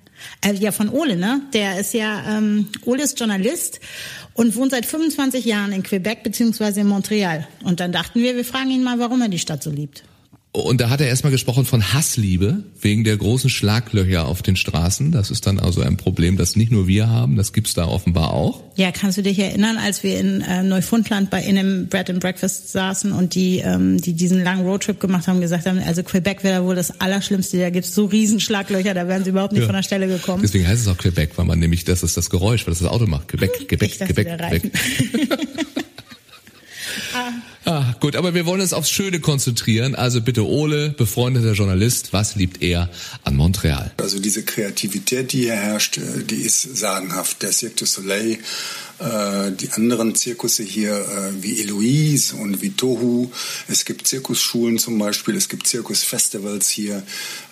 Äh, 0.44 0.54
ja, 0.54 0.72
von 0.72 0.88
Ole, 0.88 1.16
ne? 1.16 1.42
Der 1.52 1.78
ist 1.78 1.94
ja, 1.94 2.38
ähm, 2.38 2.68
Ole 2.84 3.02
ist 3.02 3.18
Journalist 3.18 3.80
und 4.34 4.54
wohnt 4.56 4.72
seit 4.72 4.86
25 4.86 5.44
Jahren 5.44 5.72
in 5.72 5.82
Quebec 5.82 6.22
beziehungsweise 6.22 6.80
in 6.80 6.88
Montreal. 6.88 7.46
Und 7.62 7.80
dann 7.80 7.92
dachten 7.92 8.20
wir, 8.20 8.36
wir 8.36 8.44
fragen 8.44 8.70
ihn 8.70 8.84
mal, 8.84 8.98
warum 8.98 9.22
er 9.22 9.28
die 9.28 9.38
Stadt 9.38 9.62
so 9.62 9.70
liebt. 9.70 10.04
Und 10.52 10.80
da 10.80 10.88
hat 10.88 11.02
er 11.02 11.06
erstmal 11.08 11.32
gesprochen 11.32 11.66
von 11.66 11.92
Hassliebe 11.92 12.62
wegen 12.80 13.04
der 13.04 13.18
großen 13.18 13.50
Schlaglöcher 13.50 14.24
auf 14.26 14.40
den 14.40 14.56
Straßen. 14.56 15.12
Das 15.12 15.30
ist 15.30 15.46
dann 15.46 15.58
also 15.60 15.82
ein 15.82 15.98
Problem, 15.98 16.38
das 16.38 16.56
nicht 16.56 16.72
nur 16.72 16.86
wir 16.88 17.10
haben, 17.10 17.36
das 17.36 17.52
gibt's 17.52 17.74
da 17.74 17.84
offenbar 17.86 18.32
auch. 18.32 18.62
Ja, 18.76 18.90
kannst 18.90 19.18
du 19.18 19.22
dich 19.22 19.38
erinnern, 19.38 19.76
als 19.76 20.02
wir 20.02 20.18
in 20.18 20.40
äh, 20.40 20.62
Neufundland 20.62 21.28
bei 21.28 21.42
in 21.44 21.58
einem 21.58 21.88
Bread 21.88 22.08
and 22.08 22.20
Breakfast 22.20 22.72
saßen 22.72 23.12
und 23.12 23.34
die, 23.34 23.58
ähm, 23.58 24.00
die 24.00 24.14
diesen 24.14 24.42
langen 24.42 24.64
Roadtrip 24.64 24.98
gemacht 24.98 25.28
haben, 25.28 25.42
gesagt 25.42 25.66
haben, 25.66 25.78
also 25.78 26.02
Quebec 26.02 26.42
wäre 26.42 26.64
wohl 26.64 26.74
das 26.74 27.02
Allerschlimmste. 27.02 27.58
Da 27.58 27.68
gibt's 27.68 27.94
so 27.94 28.06
riesen 28.06 28.40
Schlaglöcher, 28.40 28.94
da 28.94 29.06
wären 29.08 29.24
sie 29.24 29.30
überhaupt 29.30 29.52
nicht 29.52 29.60
Ja. 29.60 29.66
von 29.66 29.76
der 29.76 29.82
Stelle 29.82 30.08
gekommen. 30.08 30.40
Deswegen 30.42 30.66
heißt 30.66 30.80
es 30.80 30.88
auch 30.88 30.96
Quebec, 30.96 31.32
weil 31.36 31.44
man 31.44 31.58
nämlich, 31.58 31.84
das 31.84 32.02
ist 32.02 32.16
das 32.16 32.30
Geräusch, 32.30 32.66
weil 32.66 32.72
das 32.72 32.78
das 32.78 32.88
Auto 32.88 33.06
macht. 33.06 33.28
Quebec, 33.28 33.68
Quebec, 33.68 33.90
Ich 33.92 33.98
Quebec, 33.98 34.38
Quebec. 34.38 34.72
Ah, 37.14 37.30
gut, 38.00 38.14
aber 38.14 38.34
wir 38.34 38.46
wollen 38.46 38.60
uns 38.60 38.72
aufs 38.72 38.90
Schöne 38.90 39.20
konzentrieren. 39.20 39.94
Also 39.94 40.20
bitte 40.20 40.46
Ole, 40.46 40.90
befreundeter 40.90 41.52
Journalist, 41.52 42.12
was 42.12 42.36
liebt 42.36 42.62
er 42.62 42.88
an 43.24 43.36
Montreal? 43.36 43.92
Also 43.96 44.20
diese 44.20 44.44
Kreativität, 44.44 45.32
die 45.32 45.42
hier 45.42 45.54
herrscht, 45.54 45.98
äh, 45.98 46.22
die 46.22 46.42
ist 46.42 46.76
sagenhaft. 46.76 47.42
Der 47.42 47.52
Cirque 47.52 47.76
du 47.76 47.86
Soleil, 47.86 48.38
äh, 48.98 49.52
die 49.52 49.70
anderen 49.72 50.14
Zirkusse 50.14 50.62
hier 50.62 50.94
äh, 50.94 51.42
wie 51.42 51.60
Eloise 51.60 52.36
und 52.36 52.62
wie 52.62 52.70
Tohu. 52.70 53.30
Es 53.68 53.84
gibt 53.84 54.06
Zirkusschulen 54.06 54.78
zum 54.78 54.98
Beispiel, 54.98 55.34
es 55.36 55.48
gibt 55.48 55.66
Zirkusfestivals 55.66 56.68
hier. 56.68 57.02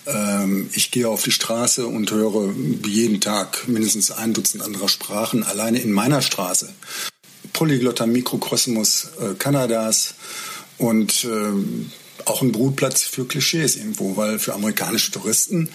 Ähm, 0.06 0.70
Ich 0.74 0.90
gehe 0.90 1.08
auf 1.08 1.22
die 1.24 1.32
Straße 1.32 1.86
und 1.86 2.10
höre 2.10 2.54
jeden 2.86 3.20
Tag 3.20 3.66
mindestens 3.66 4.10
ein 4.10 4.32
Dutzend 4.32 4.62
anderer 4.62 4.88
Sprachen, 4.88 5.42
alleine 5.42 5.80
in 5.80 5.92
meiner 5.92 6.22
Straße. 6.22 6.68
Polyglotter 7.54 8.06
Mikrokosmos 8.06 9.12
äh, 9.18 9.34
Kanadas 9.38 10.14
und 10.76 11.24
ähm, 11.24 11.90
auch 12.26 12.42
ein 12.42 12.52
Brutplatz 12.52 13.02
für 13.04 13.26
Klischees 13.26 13.76
irgendwo, 13.76 14.16
weil 14.16 14.38
für 14.38 14.52
amerikanische 14.52 15.12
Touristen 15.12 15.70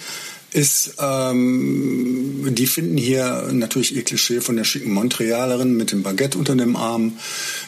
ist, 0.52 0.94
ähm, 1.00 2.48
die 2.54 2.66
finden 2.66 2.96
hier 2.96 3.48
natürlich 3.52 3.94
ihr 3.94 4.02
Klischee 4.02 4.40
von 4.40 4.56
der 4.56 4.64
schicken 4.64 4.92
Montrealerin 4.92 5.76
mit 5.76 5.92
dem 5.92 6.02
Baguette 6.02 6.38
unter 6.38 6.56
dem 6.56 6.76
Arm. 6.76 7.12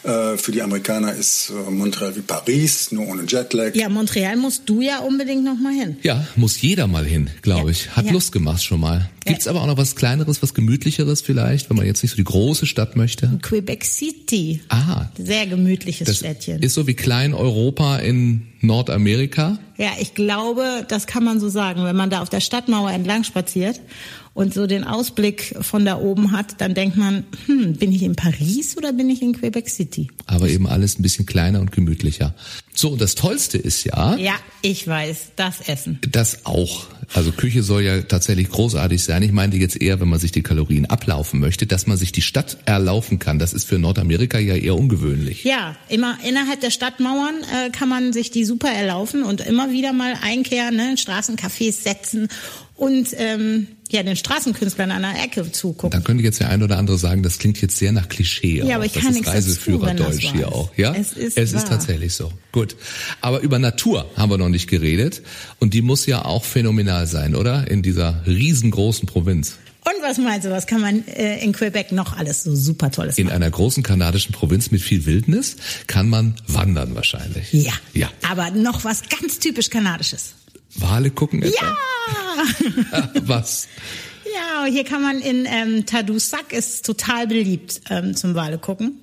Äh, 0.03 0.37
für 0.37 0.53
die 0.53 0.63
Amerikaner 0.63 1.15
ist 1.15 1.51
äh, 1.51 1.71
Montreal 1.71 2.17
wie 2.17 2.21
Paris, 2.23 2.91
nur 2.93 3.07
ohne 3.09 3.23
Jetlag. 3.27 3.75
Ja, 3.75 3.89
Montreal 3.89 4.37
musst 4.37 4.63
du 4.67 4.81
ja 4.81 4.99
unbedingt 5.01 5.45
noch 5.45 5.59
mal 5.59 5.73
hin. 5.73 5.97
Ja, 6.03 6.27
muss 6.37 6.61
jeder 6.61 6.87
mal 6.87 7.05
hin, 7.05 7.31
glaube 7.43 7.67
Ja, 7.67 7.71
ich. 7.71 7.91
Hat 7.97 8.07
ja. 8.07 8.13
Lust 8.13 8.33
gemacht 8.33 8.63
schon 8.65 8.81
mal. 8.81 9.09
Gibt's 9.25 9.47
aber 9.47 9.63
auch 9.63 9.67
noch 9.69 9.77
was 9.77 9.95
Kleineres, 9.95 10.43
was 10.43 10.53
Gemütlicheres 10.53 11.21
vielleicht, 11.21 11.71
wenn 11.71 11.77
man 11.77 11.87
jetzt 11.87 12.03
nicht 12.03 12.11
so 12.13 12.17
die 12.17 12.25
große 12.25 12.67
Stadt 12.67 12.97
möchte? 12.97 13.39
Quebec 13.43 13.85
City. 13.85 14.61
Ah, 14.69 15.07
Sehr 15.17 15.47
gemütliches 15.47 16.07
das 16.09 16.19
Städtchen. 16.19 16.61
ist 16.61 16.75
so 16.75 16.89
wie 16.89 16.95
Klein-Europa 16.95 17.99
in 17.99 18.43
Nordamerika. 18.63 19.59
Ja, 19.77 19.91
ich 20.01 20.15
glaube, 20.15 20.85
das 20.89 21.07
kann 21.07 21.25
man 21.25 21.41
so 21.41 21.49
sagen. 21.49 21.85
Wenn 21.85 21.97
man 21.97 22.11
da 22.11 22.23
auf 22.23 22.31
der 22.31 22.41
Stadtmauer 22.41 22.91
entlang 22.91 23.25
spaziert 23.25 23.81
und 24.35 24.55
so 24.55 24.67
den 24.67 24.85
Ausblick 24.85 25.55
von 25.61 25.85
da 25.85 25.99
oben 25.99 26.33
hat, 26.33 26.61
dann 26.61 26.75
denkt 26.75 26.97
man, 26.97 27.25
hm, 27.47 27.75
bin 27.75 27.93
ich 27.93 28.03
in 28.03 28.17
Paris 28.17 28.77
oder 28.77 28.93
bin 28.93 29.11
ich 29.11 29.21
in 29.23 29.33
Quebec 29.35 29.69
City? 29.69 30.09
Aber 30.27 30.49
eben 30.49 30.67
alles 30.67 30.99
ein 30.99 31.03
bisschen 31.03 31.27
kleiner 31.27 31.61
und 31.61 31.71
gemütlicher. 31.73 32.35
So, 32.75 32.91
und 32.91 33.01
das 33.01 33.15
Tollste 33.15 33.59
ist 33.59 33.85
ja, 33.85 34.17
Ja, 34.17 34.35
ich 34.63 34.87
weiß, 34.89 35.33
das 35.37 35.61
Essen. 35.69 35.99
das 36.11 36.47
auch. 36.47 36.87
Also 37.15 37.31
Küche 37.31 37.63
soll 37.63 37.83
ja 37.83 38.01
tatsächlich 38.01 38.49
großartig 38.49 39.05
sein. 39.05 39.23
Ich 39.23 39.33
meinte 39.33 39.59
jetzt 39.59 39.79
eher, 39.81 40.01
wenn 40.01 40.09
man 40.09 40.19
sich 40.19 40.33
die 40.33 40.43
Kalorien 40.43 40.87
ablaufen 40.87 41.39
möchte, 41.41 41.67
dass 41.67 41.87
man 41.87 41.99
sich 41.99 42.13
die 42.13 42.23
Stadt 42.23 42.57
erlaufen 42.65 43.19
kann. 43.19 43.39
Das 43.39 43.53
ist 43.53 43.65
für 43.69 43.79
Nordamerika 43.79 44.39
ja 44.39 44.55
eher 44.55 44.77
ungewöhnlich. 44.77 45.45
Ja, 45.45 45.77
immer 45.91 46.17
innerhalb 46.27 46.61
der 46.63 46.71
Stadtmauern 46.71 47.35
äh, 47.67 47.71
kann 47.71 47.91
man 47.91 48.15
sich 48.15 48.31
die 48.31 48.47
super 48.47 48.71
erlaufen 48.71 49.25
und 49.25 49.43
immer 49.43 49.71
wieder 49.71 49.93
mal 49.93 50.15
einkehren, 50.23 50.77
ne, 50.77 50.95
Straßencafés 50.97 51.83
setzen 51.83 52.29
und 52.77 53.09
ähm, 53.19 53.67
ja 53.93 54.03
den 54.03 54.17
Straßenkünstlern 54.17 54.91
an 54.91 55.03
der 55.03 55.23
Ecke 55.25 55.51
zugucken. 55.53 55.91
Dann 55.91 56.05
könnte 56.05 56.25
jetzt 56.25 56.41
der 56.41 56.49
ein 56.49 56.63
oder 56.63 56.79
andere 56.79 56.99
sagen, 56.99 57.23
das 57.23 57.39
klingt 57.39 57.61
jetzt 57.61 57.77
sehr 57.79 57.93
nach 57.93 58.09
Klischee. 58.09 58.63
Ja, 58.65 58.77
aber 58.77 58.87
ich 58.87 58.93
das 58.93 59.03
kann 59.05 59.17
ist 59.17 59.27
Reiseführerdeutsch 59.27 60.33
hier 60.33 60.49
auch. 60.53 60.71
Ja, 60.77 60.95
Es 60.95 61.13
ist 61.13 61.39
es 61.39 61.53
ist 61.53 61.69
tatsächlich 61.69 62.15
so. 62.15 62.33
Gut. 62.53 62.77
Aber 63.21 63.41
über 63.41 63.59
Natur 63.59 64.11
haben 64.17 64.31
wir 64.31 64.39
noch 64.39 64.49
nicht 64.49 64.69
geredet. 64.69 65.23
Und 65.59 65.75
die 65.75 65.83
muss 65.83 66.07
ja 66.07 66.25
auch 66.25 66.45
phänomenal 66.45 67.07
sein, 67.07 67.35
oder? 67.35 67.71
In 67.71 67.83
dieser 67.83 68.23
riesengroßen 68.27 69.07
Provinz. 69.07 69.57
Und 69.85 69.95
was 70.01 70.19
meinst 70.19 70.47
du, 70.47 70.51
was 70.51 70.67
kann 70.69 70.81
man 70.81 71.05
äh, 71.09 71.43
in 71.43 71.53
Quebec 71.53 71.91
noch 71.91 72.17
alles 72.17 72.45
so 72.45 72.55
super 72.55 72.93
Tolles 72.93 73.19
In 73.19 73.27
machen? 73.27 73.37
einer 73.37 73.51
großen 73.51 73.83
kanadischen 73.83 74.33
Provinz 74.33 74.71
mit 74.71 74.81
viel 74.81 75.07
Wildnis 75.07 75.57
kann 75.89 76.09
man 76.09 76.37
wandern 76.47 76.95
wahrscheinlich. 76.95 77.53
Ja. 77.53 77.73
Ja. 77.93 78.09
Aber 78.31 78.51
noch 78.53 78.85
was 78.85 79.03
ganz 79.09 79.41
typisch 79.41 79.71
Kanadisches. 79.71 80.35
Wale 80.77 81.11
gucken 81.11 81.43
etwa? 81.43 81.65
Ja! 81.67 81.77
Was? 83.23 83.69
Ja, 84.25 84.65
hier 84.67 84.85
kann 84.85 85.03
man 85.03 85.21
in 85.21 85.47
ähm, 85.47 85.87
Tadoussac 85.87 86.53
ist 86.53 86.87
total 86.87 87.27
beliebt 87.27 87.81
ähm, 87.91 88.15
zum 88.17 88.35
Wale 88.35 88.59
gucken. 88.59 89.01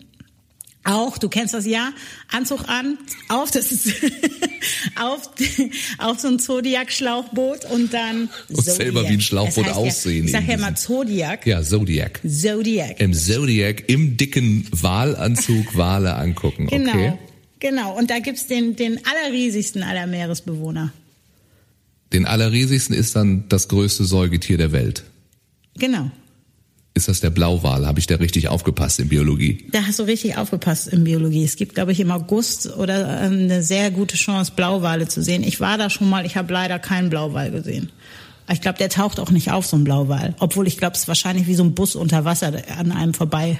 Auch, 0.85 1.17
du 1.17 1.27
kennst 1.27 1.53
das 1.53 1.65
ja, 1.65 1.91
Anzug 2.31 2.67
an, 2.69 2.97
auf 3.27 3.51
das 3.51 3.71
ist, 3.71 3.87
auf, 4.95 5.29
auf 5.97 6.19
so 6.19 6.29
ein 6.29 6.39
Zodiac-Schlauchboot 6.39 7.65
und 7.65 7.93
dann 7.93 8.29
Muss 8.49 8.65
selber 8.65 9.03
wie 9.03 9.13
ein 9.13 9.21
Schlauchboot 9.21 9.65
Das 9.65 9.75
heißt 9.75 9.77
aussehen 9.77 10.27
Ja, 10.27 10.39
ich 10.39 10.45
sag 10.45 10.47
ja 10.47 10.57
mal 10.57 10.75
Zodiac. 10.75 11.45
Ja, 11.45 11.61
Zodiac. 11.61 12.21
Zodiac. 12.25 12.99
Im 13.01 13.13
Zodiac, 13.13 13.89
im 13.89 14.15
dicken 14.15 14.67
Walanzug 14.71 15.75
Wale 15.75 16.15
angucken. 16.15 16.67
Genau. 16.67 16.91
Okay. 16.91 17.13
Genau. 17.59 17.97
Und 17.97 18.09
da 18.09 18.19
gibt's 18.19 18.47
den, 18.47 18.77
den 18.77 19.01
allerriesigsten 19.05 19.83
aller 19.83 20.07
Meeresbewohner. 20.07 20.93
Den 22.13 22.25
allerriesigsten 22.25 22.95
ist 22.95 23.15
dann 23.15 23.45
das 23.49 23.67
größte 23.67 24.03
Säugetier 24.05 24.57
der 24.57 24.71
Welt. 24.71 25.03
Genau. 25.77 26.11
Ist 26.95 27.07
das 27.07 27.21
der 27.21 27.29
Blauwal? 27.29 27.85
Habe 27.85 27.99
ich 27.99 28.07
da 28.07 28.15
richtig 28.15 28.49
aufgepasst 28.49 28.99
in 28.99 29.09
Biologie? 29.09 29.67
Da 29.71 29.85
hast 29.85 29.99
du 29.99 30.03
richtig 30.03 30.37
aufgepasst 30.37 30.87
in 30.87 31.03
Biologie. 31.03 31.43
Es 31.43 31.55
gibt, 31.55 31.75
glaube 31.75 31.91
ich, 31.91 31.99
im 31.99 32.11
August 32.11 32.75
oder 32.75 33.21
ähm, 33.21 33.43
eine 33.43 33.63
sehr 33.63 33.91
gute 33.91 34.17
Chance, 34.17 34.53
Blauwale 34.55 35.07
zu 35.07 35.23
sehen. 35.23 35.43
Ich 35.43 35.59
war 35.59 35.77
da 35.77 35.89
schon 35.89 36.09
mal, 36.09 36.25
ich 36.25 36.35
habe 36.35 36.51
leider 36.51 36.79
keinen 36.79 37.09
Blauwal 37.09 37.51
gesehen. 37.51 37.91
Ich 38.51 38.61
glaube, 38.61 38.79
der 38.79 38.89
taucht 38.89 39.19
auch 39.19 39.29
nicht 39.29 39.51
auf, 39.51 39.67
so 39.67 39.77
ein 39.77 39.83
Blauwal. 39.83 40.35
Obwohl 40.39 40.67
ich 40.67 40.77
glaube, 40.77 40.95
es 40.95 41.01
ist 41.01 41.07
wahrscheinlich 41.07 41.45
wie 41.47 41.55
so 41.55 41.63
ein 41.63 41.75
Bus 41.75 41.95
unter 41.95 42.25
Wasser 42.25 42.51
an 42.77 42.91
einem 42.91 43.13
vorbei 43.13 43.59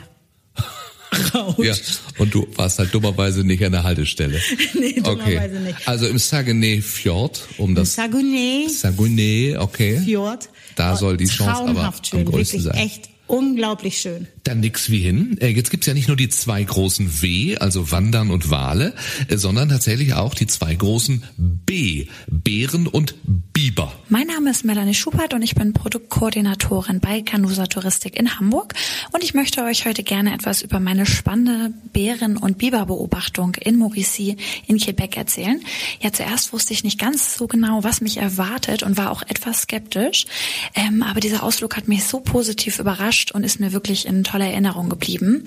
rauscht. 1.34 1.60
Ja, 1.60 1.74
und 2.18 2.34
du 2.34 2.48
warst 2.56 2.80
halt 2.80 2.94
dummerweise 2.94 3.44
nicht 3.44 3.64
an 3.64 3.72
der 3.72 3.84
Haltestelle. 3.84 4.40
Nee, 4.74 4.94
dummerweise 4.94 5.56
okay. 5.56 5.60
nicht. 5.60 5.88
Also 5.88 6.08
im 6.08 6.18
Saguenay 6.18 6.82
Fjord, 6.82 7.48
um 7.58 7.76
das 7.76 7.96
Saguenay 7.96 8.68
Saguenay, 8.70 9.58
okay. 9.58 10.00
Fjord. 10.00 10.50
Da 10.76 10.96
soll 10.96 11.18
die 11.18 11.26
Chance 11.26 11.64
aber 11.64 11.74
Traumhaft 11.74 12.08
schön, 12.08 12.20
am 12.20 12.26
größten 12.26 12.64
wirklich 12.64 12.80
sein. 12.80 12.86
echt 12.86 13.10
unglaublich 13.28 13.98
schön. 13.98 14.28
Dann 14.50 14.62
nix 14.62 14.89
wie 14.89 14.98
hin. 14.98 15.38
Äh, 15.41 15.50
Jetzt 15.50 15.70
gibt's 15.70 15.86
ja 15.86 15.94
nicht 15.94 16.08
nur 16.08 16.18
die 16.18 16.27
zwei 16.27 16.63
großen 16.63 17.22
W, 17.22 17.58
also 17.58 17.91
Wandern 17.91 18.32
und 18.32 18.50
Wale, 18.50 18.96
äh, 19.27 19.38
sondern 19.38 19.70
tatsächlich 19.70 20.15
auch 20.15 20.34
die 20.34 20.48
zwei 20.48 20.74
großen 20.74 21.24
B, 21.38 22.08
Bären 22.25 22.88
und 22.88 23.13
Biber. 23.53 23.94
Mein 24.08 24.25
Name 24.25 24.50
ist 24.50 24.65
Melanie 24.65 24.96
Schubert 24.96 25.36
und 25.36 25.44
ich 25.44 25.53
bin 25.53 25.74
Produktkoordinatorin 25.74 27.00
bei 27.00 27.22
Canusa 27.22 27.68
Touristik 27.68 28.18
in 28.18 28.39
Hamburg 28.39 28.74
und 29.12 29.24
ich 29.24 29.36
möchte 29.36 29.63
euch 29.63 29.86
heute 29.86 30.01
gerne 30.01 30.34
etwas 30.34 30.63
über 30.63 30.79
meine 30.79 31.06
spannende 31.06 31.72
Bären- 31.94 32.38
und 32.38 32.58
Biberbeobachtung 32.58 33.53
in 33.56 33.77
Mauricie 33.77 34.38
in 34.65 34.79
Quebec 34.79 35.15
erzählen. 35.15 35.60
Ja, 36.00 36.12
zuerst 36.12 36.53
wusste 36.53 36.74
ich 36.74 36.84
nicht 36.84 36.98
ganz 37.00 37.38
so 37.38 37.46
genau, 37.46 37.84
was 37.84 38.01
mich 38.01 38.18
erwartet 38.18 38.82
und 38.82 38.98
war 38.98 39.12
auch 39.12 39.22
etwas 39.27 39.63
skeptisch, 39.63 40.25
ähm, 40.74 41.03
aber 41.03 41.20
dieser 41.20 41.44
Ausflug 41.44 41.77
hat 41.77 41.88
mich 41.88 42.06
so 42.06 42.20
positiv 42.22 42.79
überrascht 42.79 43.32
und 43.32 43.44
ist 43.44 43.60
mir 43.60 43.74
wirklich 43.74 44.08
in 44.08 44.24
toller 44.24 44.38
Erinnerung 44.46 44.89
geblieben. 44.89 45.46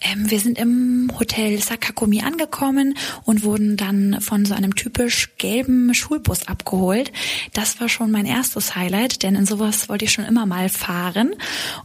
Ähm, 0.00 0.30
wir 0.30 0.40
sind 0.40 0.58
im 0.58 1.10
Hotel 1.18 1.58
Sakakomi 1.60 2.22
angekommen 2.22 2.96
und 3.24 3.44
wurden 3.44 3.76
dann 3.76 4.20
von 4.20 4.44
so 4.44 4.54
einem 4.54 4.74
typisch 4.74 5.30
gelben 5.38 5.94
Schulbus 5.94 6.48
abgeholt. 6.48 7.12
Das 7.52 7.80
war 7.80 7.88
schon 7.88 8.10
mein 8.10 8.26
erstes 8.26 8.74
Highlight, 8.74 9.22
denn 9.22 9.34
in 9.34 9.46
sowas 9.46 9.88
wollte 9.88 10.04
ich 10.04 10.12
schon 10.12 10.24
immer 10.24 10.46
mal 10.46 10.68
fahren. 10.68 11.34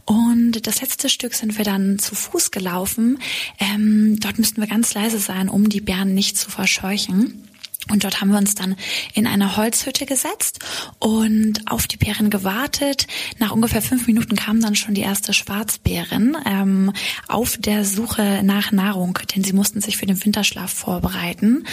Und 0.04 0.66
das 0.66 0.80
letzte 0.80 1.08
Stück 1.08 1.34
sind 1.34 1.58
wir 1.58 1.64
dann 1.64 1.98
zu 1.98 2.14
Fuß 2.14 2.50
gelaufen. 2.50 3.18
Ähm, 3.58 4.18
dort 4.20 4.38
müssten 4.38 4.60
wir 4.60 4.68
ganz 4.68 4.94
leise 4.94 5.18
sein, 5.18 5.48
um 5.48 5.68
die 5.68 5.80
Bären 5.80 6.14
nicht 6.14 6.36
zu 6.36 6.50
verscheuchen. 6.50 7.47
Und 7.90 8.04
dort 8.04 8.20
haben 8.20 8.30
wir 8.30 8.38
uns 8.38 8.54
dann 8.54 8.76
in 9.14 9.26
eine 9.26 9.56
Holzhütte 9.56 10.06
gesetzt 10.06 10.60
und 10.98 11.60
auf 11.70 11.86
die 11.86 11.96
Bären 11.96 12.30
gewartet. 12.30 13.06
Nach 13.38 13.52
ungefähr 13.52 13.82
fünf 13.82 14.06
Minuten 14.06 14.36
kam 14.36 14.60
dann 14.60 14.74
schon 14.74 14.94
die 14.94 15.02
erste 15.02 15.32
Schwarzbärin 15.32 16.36
ähm, 16.46 16.92
auf 17.28 17.56
der 17.58 17.84
Suche 17.84 18.42
nach 18.42 18.72
Nahrung, 18.72 19.18
denn 19.34 19.44
sie 19.44 19.52
mussten 19.52 19.80
sich 19.80 19.96
für 19.96 20.06
den 20.06 20.22
Winterschlaf 20.24 20.72
vorbereiten. 20.72 21.64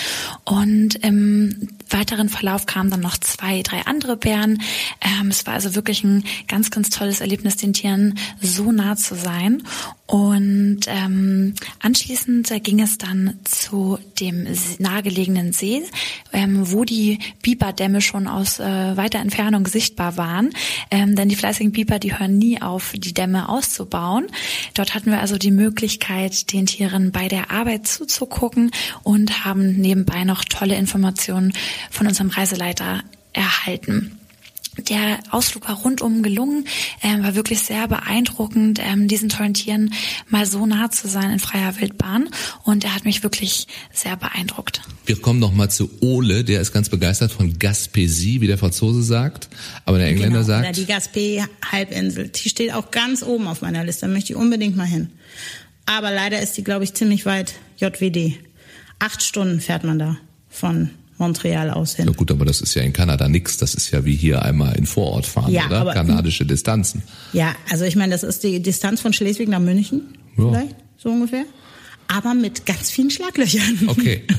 Und 0.43 0.95
im 0.95 1.69
weiteren 1.89 2.29
Verlauf 2.29 2.65
kamen 2.65 2.89
dann 2.89 3.01
noch 3.01 3.17
zwei, 3.17 3.61
drei 3.61 3.85
andere 3.85 4.17
Bären. 4.17 4.61
Ähm, 5.01 5.29
es 5.29 5.45
war 5.45 5.53
also 5.53 5.75
wirklich 5.75 6.03
ein 6.03 6.23
ganz, 6.47 6.71
ganz 6.71 6.89
tolles 6.89 7.21
Erlebnis, 7.21 7.57
den 7.57 7.73
Tieren 7.73 8.17
so 8.41 8.71
nah 8.71 8.95
zu 8.95 9.15
sein. 9.15 9.63
Und 10.07 10.81
ähm, 10.85 11.55
anschließend 11.81 12.51
äh, 12.51 12.59
ging 12.59 12.79
es 12.79 12.99
dann 12.99 13.39
zu 13.43 13.97
dem 14.19 14.47
nahegelegenen 14.77 15.51
See, 15.51 15.81
ähm, 16.31 16.71
wo 16.71 16.83
die 16.83 17.17
Biberdämme 17.41 18.01
schon 18.01 18.27
aus 18.27 18.59
äh, 18.59 18.97
weiter 18.97 19.17
Entfernung 19.17 19.65
sichtbar 19.65 20.15
waren. 20.15 20.51
Ähm, 20.91 21.15
denn 21.15 21.29
die 21.29 21.35
fleißigen 21.35 21.71
Biber, 21.71 21.97
die 21.97 22.17
hören 22.17 22.37
nie 22.37 22.61
auf, 22.61 22.93
die 22.95 23.15
Dämme 23.15 23.49
auszubauen. 23.49 24.27
Dort 24.75 24.93
hatten 24.93 25.09
wir 25.09 25.21
also 25.21 25.39
die 25.39 25.51
Möglichkeit, 25.51 26.53
den 26.53 26.67
Tieren 26.67 27.11
bei 27.11 27.27
der 27.27 27.49
Arbeit 27.49 27.87
zuzugucken 27.87 28.69
und 29.01 29.43
haben 29.43 29.73
nebenbei 29.73 30.23
noch 30.23 30.45
tolle 30.45 30.75
Informationen 30.75 31.51
von 31.89 32.07
unserem 32.07 32.29
Reiseleiter 32.29 33.03
erhalten. 33.33 34.19
Der 34.77 35.19
Ausflug 35.31 35.69
war 35.69 35.75
rundum 35.75 36.21
gelungen, 36.21 36.65
ähm, 37.01 37.23
war 37.23 37.35
wirklich 37.35 37.59
sehr 37.59 37.87
beeindruckend, 37.87 38.79
ähm, 38.83 39.07
diesen 39.07 39.29
tollen 39.29 39.53
Tieren 39.53 39.93
mal 40.27 40.45
so 40.45 40.65
nah 40.65 40.91
zu 40.91 41.07
sein 41.07 41.31
in 41.31 41.39
freier 41.39 41.79
Wildbahn. 41.79 42.29
Und 42.63 42.83
er 42.83 42.93
hat 42.93 43.05
mich 43.05 43.23
wirklich 43.23 43.67
sehr 43.93 44.17
beeindruckt. 44.17 44.81
Wir 45.05 45.19
kommen 45.21 45.39
noch 45.39 45.53
mal 45.53 45.69
zu 45.69 45.89
Ole, 46.01 46.43
der 46.43 46.59
ist 46.59 46.73
ganz 46.73 46.89
begeistert 46.89 47.31
von 47.31 47.57
Gaspésie, 47.57 48.41
wie 48.41 48.47
der 48.47 48.57
Franzose 48.57 49.01
sagt, 49.01 49.47
aber 49.85 49.97
der 49.97 50.07
Engländer 50.07 50.41
genau. 50.43 50.57
Oder 50.57 50.63
sagt, 50.63 50.77
die 50.77 50.85
Gaspé-Halbinsel. 50.85 52.29
Die 52.29 52.49
steht 52.49 52.73
auch 52.73 52.91
ganz 52.91 53.23
oben 53.23 53.47
auf 53.47 53.61
meiner 53.61 53.83
Liste. 53.85 54.07
Da 54.07 54.11
möchte 54.11 54.33
ich 54.33 54.37
unbedingt 54.37 54.75
mal 54.75 54.87
hin. 54.87 55.09
Aber 55.85 56.11
leider 56.11 56.41
ist 56.41 56.57
die, 56.57 56.63
glaube 56.63 56.83
ich, 56.83 56.93
ziemlich 56.93 57.25
weit 57.25 57.53
JWD. 57.77 58.39
Acht 58.99 59.23
Stunden 59.23 59.61
fährt 59.61 59.83
man 59.83 59.99
da 59.99 60.17
von 60.49 60.89
Montreal 61.17 61.69
aus 61.71 61.95
hin. 61.95 62.07
ja 62.07 62.13
gut, 62.13 62.29
aber 62.31 62.43
das 62.45 62.59
ist 62.61 62.73
ja 62.75 62.81
in 62.83 62.91
Kanada 62.93 63.27
nix, 63.29 63.57
das 63.57 63.73
ist 63.73 63.91
ja 63.91 64.03
wie 64.03 64.15
hier 64.15 64.41
einmal 64.43 64.75
in 64.75 64.85
Vorort 64.85 65.25
fahren, 65.25 65.51
Ja, 65.51 65.65
oder? 65.67 65.81
aber- 65.81 65.93
Kanadische 65.93 66.45
Distanzen. 66.45 67.03
Ja, 67.33 67.55
also 67.71 67.85
ich 67.85 67.95
meine, 67.95 68.11
das 68.11 68.23
ist 68.23 68.43
die 68.43 68.61
Distanz 68.61 68.99
von 69.01 69.13
Schleswig 69.13 69.47
nach 69.47 69.59
München, 69.61 70.01
Ja. 70.37 70.49
vielleicht, 70.49 70.75
so 70.97 71.09
ungefähr. 71.09 71.45
Aber 72.07 72.33
mit 72.33 72.65
ganz 72.65 72.91
vielen 72.91 73.09
Schlaglöchern. 73.09 73.79
Okay. 73.87 74.23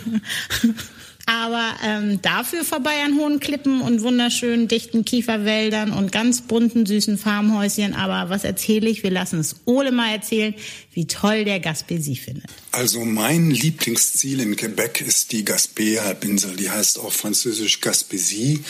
Aber 1.26 1.74
ähm, 1.84 2.22
dafür 2.22 2.64
vorbei 2.64 3.02
an 3.04 3.18
hohen 3.18 3.40
Klippen 3.40 3.80
und 3.80 4.02
wunderschönen 4.02 4.68
dichten 4.68 5.04
Kieferwäldern 5.04 5.92
und 5.92 6.12
ganz 6.12 6.42
bunten 6.42 6.86
süßen 6.86 7.18
Farmhäuschen. 7.18 7.94
Aber 7.94 8.30
was 8.30 8.44
erzähle 8.44 8.88
ich? 8.88 9.02
Wir 9.02 9.10
lassen 9.10 9.40
es 9.40 9.56
Ole 9.64 9.90
mal 9.90 10.12
erzählen, 10.12 10.54
wie 10.92 11.08
toll 11.08 11.44
der 11.44 11.60
Gaspésie 11.60 12.16
findet. 12.16 12.50
Also 12.70 13.04
mein 13.04 13.50
Lieblingsziel 13.50 14.38
in 14.38 14.54
Quebec 14.54 15.00
ist 15.00 15.32
die 15.32 15.44
Gaspé-Halbinsel. 15.44 16.54
Die 16.54 16.70
heißt 16.70 17.00
auch 17.00 17.12
französisch 17.12 17.80
Gaspésie 17.80 18.60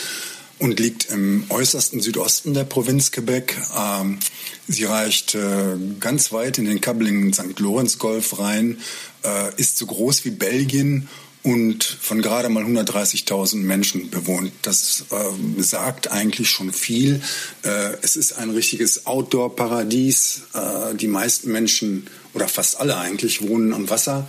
und 0.58 0.80
liegt 0.80 1.10
im 1.10 1.44
äußersten 1.50 2.00
Südosten 2.00 2.54
der 2.54 2.64
Provinz 2.64 3.12
Quebec. 3.12 3.56
Ähm, 3.76 4.18
sie 4.66 4.84
reicht 4.84 5.34
äh, 5.34 5.76
ganz 6.00 6.32
weit 6.32 6.56
in 6.56 6.64
den 6.64 6.80
kabbeligen 6.80 7.34
St. 7.34 7.58
Lorenz-Golf 7.58 8.38
rein, 8.38 8.78
äh, 9.24 9.54
ist 9.60 9.76
so 9.76 9.84
groß 9.84 10.24
wie 10.24 10.30
Belgien 10.30 11.08
und 11.46 11.84
von 11.84 12.22
gerade 12.22 12.48
mal 12.48 12.64
130.000 12.64 13.58
Menschen 13.58 14.10
bewohnt. 14.10 14.50
Das 14.62 15.04
äh, 15.12 15.62
sagt 15.62 16.10
eigentlich 16.10 16.50
schon 16.50 16.72
viel. 16.72 17.22
Äh, 17.62 17.92
es 18.02 18.16
ist 18.16 18.32
ein 18.32 18.50
richtiges 18.50 19.06
Outdoor-Paradies. 19.06 20.42
Äh, 20.54 20.96
die 20.96 21.06
meisten 21.06 21.52
Menschen 21.52 22.08
oder 22.34 22.48
fast 22.48 22.80
alle 22.80 22.96
eigentlich 22.96 23.48
wohnen 23.48 23.72
am 23.72 23.88
Wasser 23.88 24.28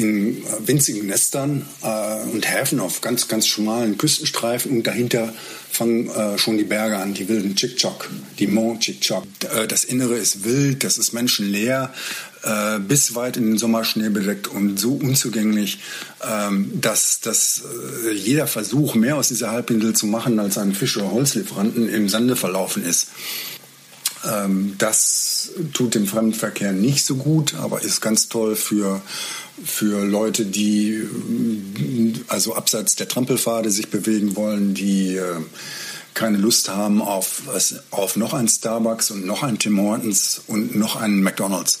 in 0.00 0.38
äh, 0.38 0.66
winzigen 0.66 1.06
Nestern 1.06 1.66
äh, 1.82 2.22
und 2.30 2.50
Häfen 2.50 2.80
auf 2.80 3.02
ganz, 3.02 3.28
ganz 3.28 3.46
schmalen 3.46 3.98
Küstenstreifen 3.98 4.72
und 4.72 4.86
dahinter 4.86 5.34
fangen 5.70 6.08
äh, 6.08 6.38
schon 6.38 6.56
die 6.56 6.64
Berge 6.64 6.96
an, 6.96 7.12
die 7.12 7.28
wilden 7.28 7.54
Chikchok, 7.54 8.08
die 8.38 8.46
Mont 8.46 8.80
Chikchok. 8.80 9.24
Äh, 9.54 9.66
das 9.68 9.84
Innere 9.84 10.16
ist 10.16 10.44
wild, 10.44 10.84
das 10.84 10.96
ist 10.96 11.12
menschenleer, 11.12 11.92
äh, 12.42 12.78
bis 12.78 13.14
weit 13.14 13.36
in 13.36 13.44
den 13.44 13.58
Sommerschnee 13.58 14.08
bedeckt 14.08 14.48
und 14.48 14.80
so 14.80 14.94
unzugänglich, 14.94 15.80
ähm, 16.26 16.80
dass, 16.80 17.20
dass 17.20 17.62
jeder 18.14 18.46
Versuch, 18.46 18.94
mehr 18.94 19.16
aus 19.16 19.28
dieser 19.28 19.50
Halbinsel 19.50 19.92
zu 19.92 20.06
machen, 20.06 20.38
als 20.38 20.56
ein 20.56 20.74
Fisch- 20.74 20.96
oder 20.96 21.12
Holzlieferanten 21.12 21.88
im 21.88 22.08
Sande 22.08 22.36
verlaufen 22.36 22.84
ist. 22.84 23.08
Ähm, 24.28 24.74
das 24.78 25.52
tut 25.72 25.94
dem 25.94 26.06
Fremdenverkehr 26.06 26.72
nicht 26.72 27.04
so 27.04 27.16
gut, 27.16 27.54
aber 27.54 27.82
ist 27.82 28.00
ganz 28.00 28.28
toll 28.28 28.56
für, 28.56 29.00
für 29.64 30.04
Leute, 30.04 30.46
die 30.46 31.02
also 32.28 32.54
abseits 32.54 32.96
der 32.96 33.08
Trampelpfade 33.08 33.70
sich 33.70 33.88
bewegen 33.88 34.36
wollen, 34.36 34.74
die 34.74 35.16
äh, 35.16 35.36
keine 36.14 36.38
Lust 36.38 36.68
haben 36.68 37.00
auf, 37.02 37.42
auf 37.90 38.16
noch 38.16 38.34
ein 38.34 38.48
Starbucks 38.48 39.10
und 39.10 39.24
noch 39.24 39.42
ein 39.42 39.58
Tim 39.58 39.80
Hortons 39.80 40.42
und 40.48 40.76
noch 40.76 40.96
einen 40.96 41.22
McDonald's. 41.22 41.80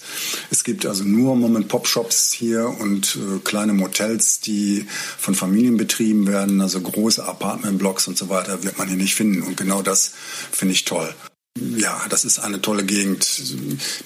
Es 0.50 0.64
gibt 0.64 0.86
also 0.86 1.04
nur 1.04 1.36
Mom-and-Pop-Shops 1.36 2.32
hier 2.32 2.66
und 2.66 3.16
äh, 3.16 3.38
kleine 3.40 3.72
Motels, 3.72 4.40
die 4.40 4.86
von 5.18 5.34
Familien 5.34 5.76
betrieben 5.76 6.26
werden, 6.26 6.60
also 6.60 6.80
große 6.80 7.24
Apartment-Blocks 7.24 8.08
und 8.08 8.16
so 8.16 8.28
weiter 8.28 8.62
wird 8.62 8.78
man 8.78 8.88
hier 8.88 8.96
nicht 8.96 9.14
finden. 9.14 9.42
Und 9.42 9.56
genau 9.56 9.82
das 9.82 10.12
finde 10.52 10.74
ich 10.74 10.84
toll. 10.84 11.12
Ja, 11.58 12.06
das 12.08 12.24
ist 12.24 12.38
eine 12.38 12.62
tolle 12.62 12.84
Gegend. 12.84 13.26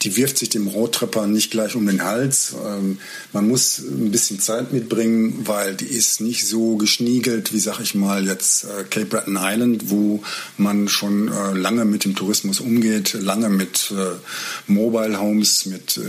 Die 0.02 0.16
wirft 0.16 0.38
sich 0.38 0.48
dem 0.48 0.66
Roadtripper 0.66 1.26
nicht 1.26 1.50
gleich 1.50 1.76
um 1.76 1.86
den 1.86 2.02
Hals. 2.02 2.56
Ähm, 2.64 2.98
man 3.34 3.46
muss 3.46 3.80
ein 3.80 4.10
bisschen 4.10 4.40
Zeit 4.40 4.72
mitbringen, 4.72 5.46
weil 5.46 5.74
die 5.74 5.84
ist 5.84 6.22
nicht 6.22 6.46
so 6.46 6.76
geschniegelt 6.76 7.52
wie, 7.52 7.60
sag 7.60 7.80
ich 7.80 7.94
mal, 7.94 8.26
jetzt 8.26 8.64
äh, 8.64 8.84
Cape 8.84 9.06
Breton 9.06 9.38
Island, 9.38 9.90
wo 9.90 10.22
man 10.56 10.88
schon 10.88 11.28
äh, 11.28 11.52
lange 11.52 11.84
mit 11.84 12.06
dem 12.06 12.16
Tourismus 12.16 12.60
umgeht, 12.60 13.12
lange 13.12 13.50
mit 13.50 13.92
äh, 13.92 14.16
Mobile 14.66 15.20
Homes, 15.20 15.66
mit 15.66 16.00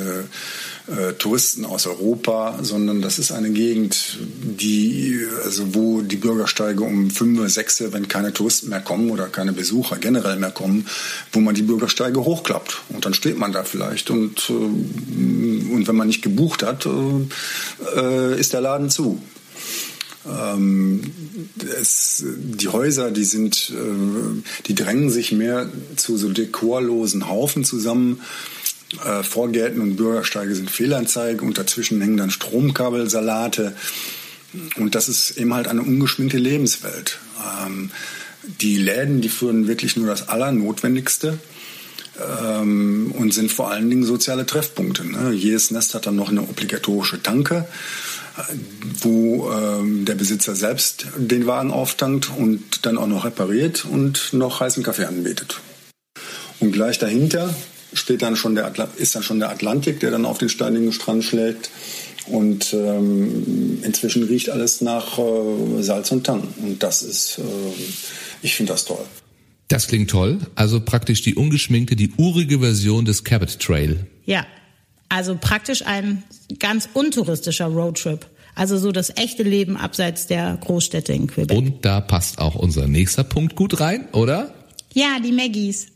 äh, 0.88 1.14
Touristen 1.14 1.66
aus 1.66 1.88
Europa, 1.88 2.60
sondern 2.62 3.02
das 3.02 3.18
ist 3.18 3.32
eine 3.32 3.50
Gegend, 3.50 4.20
die, 4.44 5.20
also 5.44 5.74
wo 5.74 6.02
die 6.02 6.16
Bürgersteige 6.16 6.84
um 6.84 7.10
fünf, 7.10 7.52
sechs, 7.52 7.84
wenn 7.92 8.08
keine 8.08 8.34
Touristen 8.34 8.70
mehr 8.70 8.82
kommen 8.82 9.10
oder 9.10 9.26
keine 9.28 9.54
Besucher 9.54 9.98
generell 9.98 10.38
mehr 10.38 10.52
kommen, 10.52 10.88
wo 11.32 11.40
man 11.40 11.56
die 11.56 11.64
Bürgersteige 11.64 12.24
hochklappt. 12.24 12.82
Und 12.90 13.06
dann 13.06 13.14
steht 13.16 13.38
man 13.38 13.52
da 13.52 13.64
vielleicht 13.64 14.12
und, 14.12 14.50
äh, 14.50 14.54
und 14.54 15.88
wenn 15.88 15.96
man 15.96 16.08
nicht 16.08 16.22
gebucht 16.22 16.62
hat, 16.62 16.86
äh, 16.86 18.40
ist 18.40 18.54
der 18.54 18.62
Laden 18.62 18.90
zu. 18.90 19.22
Ähm, 20.28 21.02
es, 21.80 22.24
die 22.26 22.68
Häuser, 22.68 23.12
die 23.12 23.26
sind, 23.26 23.72
äh, 23.76 24.42
die 24.68 24.76
drängen 24.76 25.10
sich 25.10 25.32
mehr 25.32 25.70
zu 25.96 26.18
so 26.18 26.30
dekorlosen 26.30 27.28
Haufen 27.28 27.64
zusammen 27.64 28.22
äh, 29.04 29.24
Vorgärten 29.24 29.82
und 29.82 29.96
Bürgersteige 29.96 30.56
sind 30.56 30.70
Fehlanzeige 30.70 31.44
und 31.44 31.58
dazwischen 31.58 32.02
hängen 32.02 32.18
dann 32.18 32.32
Stromkabelsalate. 32.32 33.76
Und 34.78 34.96
das 34.96 35.10
ist 35.10 35.38
eben 35.38 35.54
halt 35.54 35.68
eine 35.68 35.82
ungeschminkte 35.82 36.38
Lebenswelt. 36.38 37.20
Ähm, 37.66 37.92
die 38.62 38.78
Läden, 38.78 39.22
die 39.22 39.30
führen 39.30 39.68
wirklich 39.68 39.96
nur 39.96 40.08
das 40.08 40.30
Allernotwendigste 40.30 41.40
ähm, 42.20 43.14
und 43.18 43.34
sind 43.34 43.52
vor 43.52 43.72
allen 43.72 43.90
Dingen 43.90 44.04
soziale 44.04 44.46
Treffpunkte. 44.46 45.06
Ne? 45.06 45.32
Jedes 45.34 45.72
Nest 45.72 45.94
hat 45.94 46.06
dann 46.06 46.16
noch 46.16 46.30
eine 46.30 46.42
obligatorische 46.42 47.22
Tanke, 47.22 47.68
äh, 48.38 48.42
wo 49.02 49.52
ähm, 49.52 50.06
der 50.06 50.16
Besitzer 50.16 50.56
selbst 50.56 51.08
den 51.18 51.48
Wagen 51.48 51.72
auftankt 51.72 52.32
und 52.38 52.86
dann 52.86 52.98
auch 52.98 53.08
noch 53.08 53.26
repariert 53.26 53.86
und 53.86 54.34
noch 54.34 54.60
heißen 54.60 54.84
Kaffee 54.84 55.06
anbietet. 55.06 55.60
Und 56.60 56.72
gleich 56.72 57.00
dahinter 57.00 57.54
steht 57.96 58.22
dann 58.22 58.36
schon 58.36 58.56
der 58.56 58.72
ist 58.98 59.16
dann 59.16 59.24
schon 59.24 59.40
der 59.40 59.50
Atlantik, 59.50 60.00
der 60.00 60.12
dann 60.12 60.26
auf 60.26 60.38
den 60.38 60.50
steinigen 60.50 60.92
Strand 60.92 61.24
schlägt. 61.24 61.70
Und 62.28 62.74
ähm, 62.74 63.84
inzwischen 63.84 64.24
riecht 64.24 64.50
alles 64.50 64.82
nach 64.82 65.20
äh, 65.20 65.84
Salz 65.84 66.12
und 66.12 66.26
Tang. 66.26 66.44
Und 66.58 66.82
das 66.82 67.04
ist, 67.04 67.38
äh, 67.38 67.42
ich 68.42 68.56
finde 68.56 68.74
das 68.74 68.86
toll. 68.86 69.06
Das 69.68 69.88
klingt 69.88 70.10
toll. 70.10 70.40
Also 70.56 70.80
praktisch 70.80 71.22
die 71.22 71.36
ungeschminkte, 71.36 71.96
die 71.96 72.12
urige 72.18 72.60
Version 72.60 73.06
des 73.06 73.24
Cabot 73.24 73.60
Trail. 73.60 74.08
Ja, 74.26 74.46
also 75.10 75.38
praktisch 75.40 75.86
ein 75.86 76.24
ganz 76.60 76.90
untouristischer 76.94 77.68
Roadtrip. 77.68 78.26
Also 78.56 78.78
so 78.78 78.92
das 78.92 79.16
echte 79.18 79.44
Leben 79.44 79.76
abseits 79.76 80.28
der 80.28 80.58
Großstädte 80.62 81.14
in 81.14 81.28
Quebec. 81.28 81.58
Und 81.58 81.86
da 81.86 82.00
passt 82.00 82.40
auch 82.40 82.56
unser 82.56 82.88
nächster 82.88 83.24
Punkt 83.24 83.56
gut 83.56 83.80
rein, 83.82 84.08
oder? 84.14 84.54
Ja, 84.94 85.20
die 85.24 85.34
Maggies. 85.34 85.88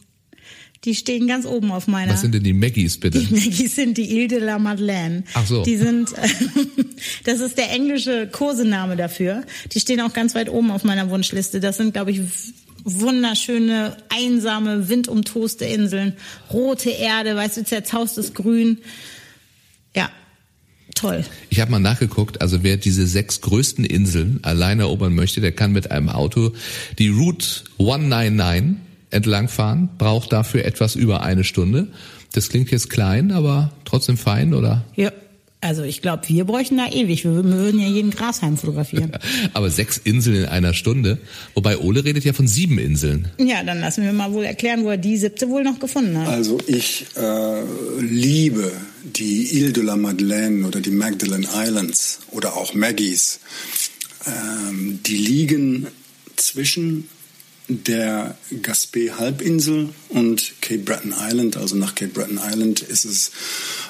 Die 0.85 0.95
stehen 0.95 1.27
ganz 1.27 1.45
oben 1.45 1.71
auf 1.71 1.87
meiner. 1.87 2.13
Was 2.13 2.21
sind 2.21 2.33
denn 2.33 2.43
die 2.43 2.53
Maggies 2.53 2.99
bitte? 2.99 3.19
Die 3.19 3.33
Maggies 3.33 3.75
sind 3.75 3.97
die 3.97 4.15
Ile 4.15 4.27
de 4.29 4.39
la 4.39 4.59
Madeleine. 4.59 5.23
Ach 5.33 5.45
so. 5.45 5.63
Die 5.63 5.75
sind, 5.75 6.13
das 7.25 7.41
ist 7.41 7.57
der 7.57 7.71
englische 7.71 8.27
Kosename 8.27 8.95
dafür. 8.95 9.43
Die 9.73 9.79
stehen 9.81 9.99
auch 9.99 10.13
ganz 10.13 10.35
weit 10.35 10.49
oben 10.49 10.71
auf 10.71 10.85
meiner 10.85 11.09
Wunschliste. 11.09 11.59
Das 11.59 11.75
sind, 11.75 11.93
glaube 11.93 12.11
ich, 12.11 12.21
wunderschöne, 12.85 13.97
einsame, 14.07 14.87
windumtoste 14.87 15.65
Inseln. 15.65 16.13
Rote 16.51 16.91
Erde, 16.91 17.35
weißt 17.35 17.57
du, 17.57 17.65
zerzaustes 17.65 18.33
Grün. 18.33 18.77
Ja, 19.93 20.09
toll. 20.95 21.25
Ich 21.49 21.59
habe 21.59 21.71
mal 21.71 21.79
nachgeguckt, 21.79 22.41
also 22.41 22.63
wer 22.63 22.77
diese 22.77 23.05
sechs 23.05 23.41
größten 23.41 23.83
Inseln 23.83 24.39
alleine 24.43 24.83
erobern 24.83 25.13
möchte, 25.13 25.41
der 25.41 25.51
kann 25.51 25.73
mit 25.73 25.91
einem 25.91 26.07
Auto 26.07 26.53
die 26.97 27.09
Route 27.09 27.63
199 27.79 28.77
entlangfahren, 29.11 29.89
braucht 29.97 30.31
dafür 30.31 30.65
etwas 30.65 30.95
über 30.95 31.21
eine 31.23 31.43
Stunde. 31.43 31.87
Das 32.33 32.49
klingt 32.49 32.71
jetzt 32.71 32.89
klein, 32.89 33.31
aber 33.31 33.71
trotzdem 33.85 34.17
fein, 34.17 34.53
oder? 34.53 34.85
Ja. 34.95 35.11
Also 35.61 35.83
ich 35.83 36.01
glaube, 36.01 36.23
wir 36.29 36.45
bräuchten 36.45 36.77
da 36.77 36.87
ewig. 36.87 37.25
Wir 37.25 37.33
würden 37.33 37.81
ja 37.81 37.87
jeden 37.87 38.11
Grashalm 38.11 38.55
fotografieren. 38.55 39.11
aber 39.53 39.69
sechs 39.69 39.97
Inseln 39.97 40.43
in 40.43 40.45
einer 40.45 40.73
Stunde. 40.73 41.17
Wobei 41.53 41.77
Ole 41.77 42.05
redet 42.05 42.23
ja 42.23 42.31
von 42.31 42.47
sieben 42.47 42.79
Inseln. 42.79 43.27
Ja, 43.37 43.61
dann 43.63 43.81
lassen 43.81 44.05
wir 44.05 44.13
mal 44.13 44.31
wohl 44.31 44.45
erklären, 44.45 44.85
wo 44.85 44.89
er 44.89 44.97
die 44.97 45.17
siebte 45.17 45.49
wohl 45.49 45.63
noch 45.63 45.79
gefunden 45.79 46.17
hat. 46.17 46.29
Also 46.29 46.59
ich 46.65 47.07
äh, 47.17 47.63
liebe 47.99 48.71
die 49.03 49.57
Ile 49.57 49.73
de 49.73 49.83
la 49.83 49.97
Madeleine 49.97 50.65
oder 50.65 50.79
die 50.79 50.91
Magdalen 50.91 51.45
Islands 51.53 52.19
oder 52.31 52.55
auch 52.55 52.73
Maggies. 52.73 53.41
Ähm, 54.25 55.01
die 55.05 55.17
liegen 55.17 55.87
zwischen 56.37 57.09
der 57.69 58.35
Gaspé-Halbinsel 58.51 59.89
und 60.09 60.53
Cape 60.61 60.79
Breton 60.79 61.13
Island. 61.17 61.55
Also 61.55 61.75
nach 61.75 61.95
Cape 61.95 62.11
Breton 62.11 62.39
Island 62.43 62.81
ist 62.81 63.05
es 63.05 63.31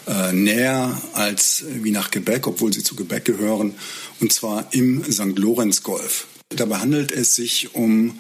äh, 0.08 0.34
näher 0.34 1.02
als 1.14 1.64
wie 1.82 1.92
nach 1.92 2.12
Quebec, 2.12 2.46
obwohl 2.46 2.74
sie 2.74 2.84
zu 2.84 2.96
Quebec 2.96 3.26
gehören, 3.26 3.74
und 4.20 4.34
zwar 4.34 4.68
im 4.74 5.04
St. 5.10 5.40
Lorenz-Golf. 5.40 6.28
Dabei 6.50 6.78
handelt 6.78 7.12
es 7.12 7.36
sich 7.36 7.74
um 7.74 8.20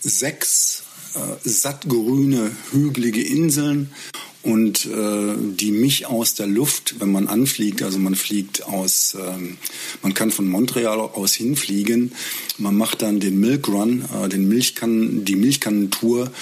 sechs 0.00 0.84
äh, 1.14 1.48
sattgrüne, 1.48 2.50
hügelige 2.70 3.22
Inseln 3.22 3.92
und 4.42 4.86
äh, 4.86 5.34
die 5.38 5.70
mich 5.70 6.06
aus 6.06 6.34
der 6.34 6.46
Luft, 6.46 6.96
wenn 6.98 7.12
man 7.12 7.28
anfliegt, 7.28 7.82
also 7.82 7.98
man 7.98 8.14
fliegt 8.14 8.64
aus, 8.64 9.16
ähm, 9.18 9.56
man 10.02 10.14
kann 10.14 10.30
von 10.30 10.48
Montreal 10.48 10.98
aus 10.98 11.34
hinfliegen, 11.34 12.12
man 12.58 12.76
macht 12.76 13.02
dann 13.02 13.20
den 13.20 13.38
Milk 13.38 13.68
Run, 13.68 14.04
äh, 14.12 14.28
den 14.28 14.48
Milchkannen, 14.48 15.24
die 15.24 15.36
Milchkannentour 15.36 16.32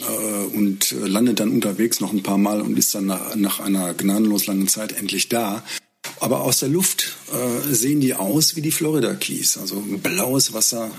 äh, 0.00 0.56
und 0.56 0.94
landet 1.00 1.40
dann 1.40 1.50
unterwegs 1.50 2.00
noch 2.00 2.12
ein 2.12 2.22
paar 2.22 2.38
Mal 2.38 2.60
und 2.60 2.78
ist 2.78 2.94
dann 2.94 3.06
nach, 3.06 3.34
nach 3.34 3.60
einer 3.60 3.94
gnadenlos 3.94 4.46
langen 4.46 4.68
Zeit 4.68 4.92
endlich 4.92 5.28
da. 5.28 5.64
Aber 6.20 6.40
aus 6.40 6.58
der 6.58 6.68
Luft 6.68 7.16
äh, 7.32 7.72
sehen 7.72 8.00
die 8.00 8.14
aus 8.14 8.56
wie 8.56 8.60
die 8.60 8.70
Florida 8.70 9.14
Keys. 9.14 9.56
Also 9.58 9.80
blaues 10.02 10.52
Wasser, 10.52 10.90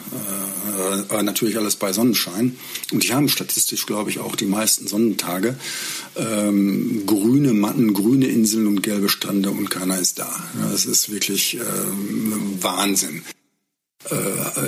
äh, 1.12 1.15
äh, 1.15 1.23
natürlich 1.23 1.58
alles 1.58 1.75
bei 1.75 1.91
Sonnenschein. 1.91 2.55
Und 2.91 3.03
die 3.03 3.13
haben 3.13 3.27
statistisch, 3.27 3.86
glaube 3.86 4.10
ich, 4.10 4.19
auch 4.19 4.36
die 4.36 4.45
meisten 4.45 4.88
Sonnentage. 4.88 5.55
Ähm, 6.15 7.03
grüne 7.05 7.53
Matten, 7.53 7.93
grüne 7.93 8.27
Inseln 8.27 8.67
und 8.67 8.82
gelbe 8.82 9.10
Strände 9.10 9.51
und 9.51 9.69
keiner 9.69 9.99
ist 9.99 10.19
da. 10.19 10.32
Das 10.71 10.86
ist 10.86 11.12
wirklich 11.12 11.58
äh, 11.58 11.62
Wahnsinn. 12.62 13.23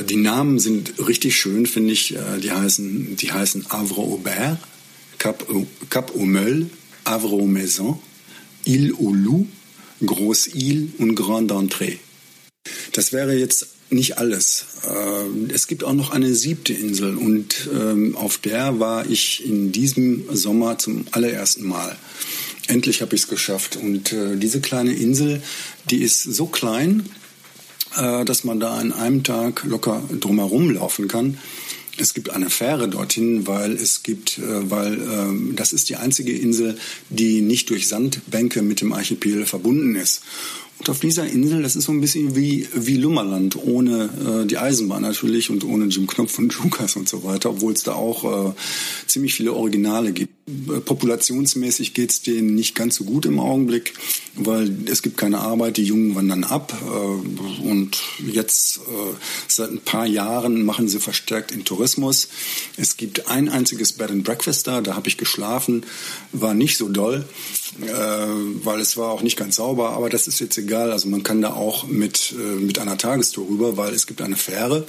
Die 0.10 0.18
Namen 0.18 0.60
sind 0.60 1.08
richtig 1.08 1.38
schön, 1.38 1.66
finde 1.66 1.94
ich. 1.94 2.16
Äh, 2.16 2.40
die 2.44 2.52
heißen, 2.52 3.16
die 3.16 3.32
heißen 3.32 3.68
Havre 3.70 4.02
Aubert, 4.02 4.60
Cap, 5.18 5.48
Cap 5.90 6.14
au 6.16 6.26
Meul, 6.26 6.70
Havre 7.06 7.32
aux 7.36 7.48
Maisons, 7.48 7.98
Ile 8.66 8.94
au 9.00 9.14
Loup, 9.14 9.48
Grosse-Île 10.06 10.90
und 10.98 11.16
Grande 11.16 11.54
Entrée. 11.56 11.98
Das 12.94 13.12
wäre 13.12 13.34
jetzt 13.36 13.68
nicht 13.90 14.18
alles. 14.18 14.66
Äh, 14.88 15.52
Es 15.54 15.68
gibt 15.68 15.84
auch 15.84 15.94
noch 15.94 16.12
eine 16.12 16.34
siebte 16.34 16.74
Insel 16.74 17.18
und 17.18 17.70
ähm, 17.74 18.16
auf 18.16 18.38
der 18.38 18.80
war 18.80 19.10
ich 19.10 19.46
in 19.46 19.72
diesem 19.72 20.26
Sommer 20.36 20.78
zum 20.78 21.06
allerersten 21.12 21.68
Mal. 21.68 21.98
Endlich 22.68 23.02
habe 23.02 23.16
ich 23.16 23.24
es 23.24 23.28
geschafft. 23.28 23.78
Und 23.82 24.14
äh, 24.14 24.38
diese 24.38 24.62
kleine 24.62 24.94
Insel, 24.94 25.42
die 25.90 26.02
ist 26.02 26.24
so 26.24 26.46
klein, 26.46 27.10
äh, 27.98 28.24
dass 28.24 28.44
man 28.44 28.60
da 28.60 28.76
an 28.76 28.94
einem 28.94 29.24
Tag 29.24 29.64
locker 29.66 30.04
drumherum 30.20 30.72
laufen 30.72 31.08
kann. 31.08 31.38
Es 32.02 32.16
gibt 32.16 32.32
eine 32.32 32.50
Fähre 32.50 32.90
dorthin, 32.90 33.46
weil 33.46 33.74
es 33.74 34.02
gibt, 34.02 34.40
äh, 34.40 34.72
weil 34.72 34.94
ähm, 34.96 35.54
das 35.56 35.72
ist 35.72 35.88
die 35.88 35.98
einzige 35.98 36.36
Insel, 36.36 36.78
die 37.10 37.42
nicht 37.42 37.70
durch 37.70 37.88
Sandbänke 37.88 38.64
mit 38.64 38.82
dem 38.82 38.92
Archipel 38.92 39.46
verbunden 39.46 39.96
ist. 39.96 40.22
Und 40.82 40.90
auf 40.90 41.00
dieser 41.00 41.28
Insel, 41.28 41.62
das 41.62 41.76
ist 41.76 41.86
so 41.86 41.92
ein 41.92 42.02
bisschen 42.02 42.36
wie, 42.36 42.68
wie 42.74 42.98
Lummerland, 42.98 43.56
ohne 43.56 44.10
äh, 44.42 44.48
die 44.48 44.58
Eisenbahn 44.58 45.04
natürlich 45.04 45.52
und 45.52 45.64
ohne 45.64 45.86
Jim 45.86 46.08
Knopf 46.08 46.40
und 46.40 46.58
Lukas 46.64 46.96
und 46.96 47.08
so 47.08 47.24
weiter, 47.24 47.52
obwohl 47.52 47.74
es 47.74 47.84
da 47.84 47.94
auch 47.94 48.50
äh, 48.50 48.54
ziemlich 49.06 49.36
viele 49.36 49.54
Originale 49.54 50.12
gibt. 50.12 50.34
Äh, 50.50 50.80
Populationsmäßig 50.80 51.94
geht's 51.94 52.24
denen 52.24 52.56
nicht 52.56 52.74
ganz 52.74 52.96
so 52.96 53.04
gut 53.04 53.28
im 53.28 53.40
Augenblick, 53.40 53.94
weil 54.34 54.76
es 54.86 55.04
gibt 55.04 55.18
keine 55.18 55.38
Arbeit, 55.38 55.78
die 55.78 55.84
Jungen 55.84 56.16
wandern 56.16 56.44
ab. 56.44 56.76
Äh, 56.84 57.64
und 57.64 58.02
jetzt 58.26 58.78
äh, 58.78 59.14
seit 59.48 59.70
ein 59.70 59.82
paar 59.82 60.08
Jahren 60.08 60.66
machen 60.66 60.88
sie 60.88 61.00
verstärkt 61.00 61.52
in 61.52 61.64
Tourismus. 61.64 62.28
Es 62.76 62.98
gibt 62.98 63.28
ein 63.28 63.50
einziges 63.50 63.94
Bed 63.94 64.10
and 64.10 64.24
Breakfast 64.24 64.66
da, 64.66 64.82
da 64.82 64.96
habe 64.96 65.10
ich 65.10 65.18
geschlafen, 65.18 65.84
war 66.32 66.56
nicht 66.56 66.78
so 66.78 66.90
doll, 66.90 67.26
äh, 67.84 67.88
weil 67.88 68.80
es 68.80 68.98
war 68.98 69.12
auch 69.12 69.22
nicht 69.22 69.38
ganz 69.38 69.58
sauber, 69.58 69.92
aber 69.92 70.10
das 70.10 70.26
ist 70.28 70.40
jetzt 70.40 70.58
egal. 70.58 70.71
Also 70.80 71.10
man 71.10 71.24
kann 71.24 71.42
da 71.42 71.54
auch 71.54 71.88
mit, 71.88 72.34
äh, 72.38 72.60
mit 72.60 72.80
einer 72.80 72.98
Tagestour 72.98 73.48
rüber, 73.48 73.78
weil 73.78 73.94
es 73.94 74.08
gibt 74.08 74.22
eine 74.22 74.36
Fähre, 74.36 74.88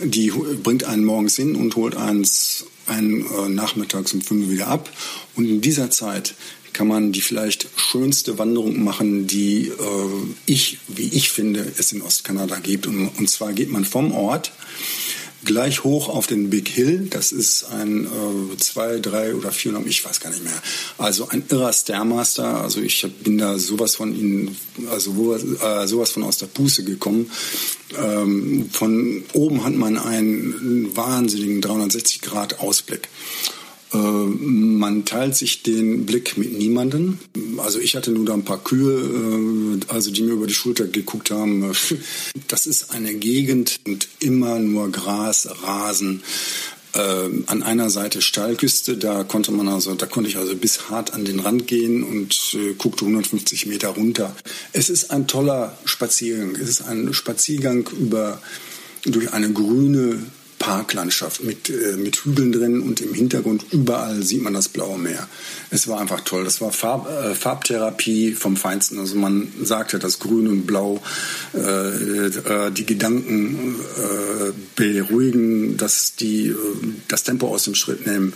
die 0.00 0.32
bringt 0.62 0.84
einen 0.84 1.04
morgens 1.04 1.36
hin 1.36 1.54
und 1.56 1.76
holt 1.76 1.96
eins 1.96 2.66
einen 2.86 3.22
äh, 3.22 3.48
nachmittags 3.48 4.12
um 4.12 4.20
fünf 4.20 4.48
wieder 4.50 4.68
ab. 4.68 4.90
Und 5.36 5.46
in 5.46 5.60
dieser 5.60 5.90
Zeit 5.90 6.34
kann 6.72 6.88
man 6.88 7.12
die 7.12 7.20
vielleicht 7.20 7.68
schönste 7.76 8.38
Wanderung 8.38 8.82
machen, 8.82 9.26
die 9.26 9.68
äh, 9.68 9.72
ich, 10.46 10.78
wie 10.88 11.08
ich 11.08 11.28
finde, 11.30 11.70
es 11.78 11.92
in 11.92 12.02
Ostkanada 12.02 12.58
gibt. 12.58 12.86
Und, 12.86 13.08
und 13.18 13.28
zwar 13.28 13.52
geht 13.52 13.70
man 13.70 13.84
vom 13.84 14.12
Ort 14.12 14.52
gleich 15.44 15.84
hoch 15.84 16.08
auf 16.08 16.26
den 16.26 16.50
Big 16.50 16.68
Hill. 16.68 17.08
Das 17.10 17.32
ist 17.32 17.64
ein 17.64 18.06
äh, 18.06 18.56
zwei, 18.58 18.98
drei 18.98 19.34
oder 19.34 19.52
vier, 19.52 19.80
ich 19.86 20.04
weiß 20.04 20.20
gar 20.20 20.30
nicht 20.30 20.44
mehr. 20.44 20.62
Also 20.98 21.28
ein 21.28 21.44
irrer 21.48 21.72
Stairmaster. 21.72 22.62
Also 22.62 22.80
ich 22.80 23.06
bin 23.22 23.38
da 23.38 23.58
sowas 23.58 23.96
von 23.96 24.14
ihnen, 24.14 24.56
also 24.90 25.16
wo, 25.16 25.34
äh, 25.34 25.86
sowas 25.86 26.10
von 26.10 26.24
aus 26.24 26.38
der 26.38 26.46
Puste 26.46 26.84
gekommen. 26.84 27.30
Ähm, 27.96 28.70
von 28.72 29.24
oben 29.32 29.64
hat 29.64 29.74
man 29.74 29.98
einen 29.98 30.96
wahnsinnigen 30.96 31.60
360 31.60 32.20
Grad 32.20 32.60
Ausblick. 32.60 33.08
Äh, 33.92 33.96
Man 33.96 35.04
teilt 35.04 35.36
sich 35.36 35.62
den 35.62 36.06
Blick 36.06 36.36
mit 36.38 36.52
niemandem. 36.56 37.18
Also 37.58 37.78
ich 37.78 37.96
hatte 37.96 38.10
nur 38.10 38.24
da 38.24 38.34
ein 38.34 38.44
paar 38.44 38.62
Kühe, 38.62 38.92
äh, 38.92 39.92
also 39.92 40.10
die 40.10 40.22
mir 40.22 40.32
über 40.32 40.46
die 40.46 40.54
Schulter 40.54 40.86
geguckt 40.86 41.30
haben. 41.30 41.72
Das 42.48 42.66
ist 42.66 42.90
eine 42.90 43.14
Gegend 43.14 43.80
und 43.86 44.08
immer 44.20 44.58
nur 44.58 44.90
Gras, 44.90 45.48
Rasen. 45.62 46.22
Ähm, 46.94 47.44
an 47.46 47.62
einer 47.62 47.88
Seite 47.88 48.20
Steilküste, 48.20 48.98
da 48.98 49.24
konnte 49.24 49.50
man 49.50 49.66
also, 49.68 49.94
da 49.94 50.04
konnte 50.04 50.28
ich 50.28 50.36
also 50.36 50.54
bis 50.54 50.90
hart 50.90 51.14
an 51.14 51.24
den 51.24 51.40
Rand 51.40 51.66
gehen 51.66 52.02
und 52.02 52.54
äh, 52.54 52.74
guckte 52.74 53.06
150 53.06 53.64
Meter 53.66 53.88
runter. 53.88 54.36
Es 54.74 54.90
ist 54.90 55.10
ein 55.10 55.26
toller 55.26 55.78
Spaziergang. 55.86 56.54
Es 56.56 56.68
ist 56.68 56.82
ein 56.82 57.14
Spaziergang 57.14 57.88
über 57.98 58.42
durch 59.04 59.32
eine 59.32 59.50
grüne 59.52 60.22
Parklandschaft 60.62 61.42
mit, 61.42 61.68
äh, 61.70 61.96
mit 61.96 62.24
Hügeln 62.24 62.52
drin 62.52 62.82
und 62.82 63.00
im 63.00 63.14
Hintergrund 63.14 63.64
überall 63.72 64.22
sieht 64.22 64.42
man 64.42 64.54
das 64.54 64.68
blaue 64.68 64.96
Meer. 64.96 65.26
Es 65.70 65.88
war 65.88 66.00
einfach 66.00 66.20
toll. 66.20 66.44
Das 66.44 66.60
war 66.60 66.70
Farb, 66.70 67.10
äh, 67.10 67.34
Farbtherapie 67.34 68.32
vom 68.32 68.56
Feinsten. 68.56 69.00
Also 69.00 69.16
man 69.16 69.48
sagte, 69.60 69.98
dass 69.98 70.20
Grün 70.20 70.46
und 70.46 70.64
Blau 70.64 71.02
äh, 71.52 71.58
äh, 71.58 72.70
die 72.70 72.86
Gedanken 72.86 73.74
äh, 73.74 74.52
beruhigen, 74.76 75.76
dass 75.78 76.14
die 76.14 76.46
äh, 76.46 76.54
das 77.08 77.24
Tempo 77.24 77.48
aus 77.48 77.64
dem 77.64 77.74
Schritt 77.74 78.06
nehmen. 78.06 78.32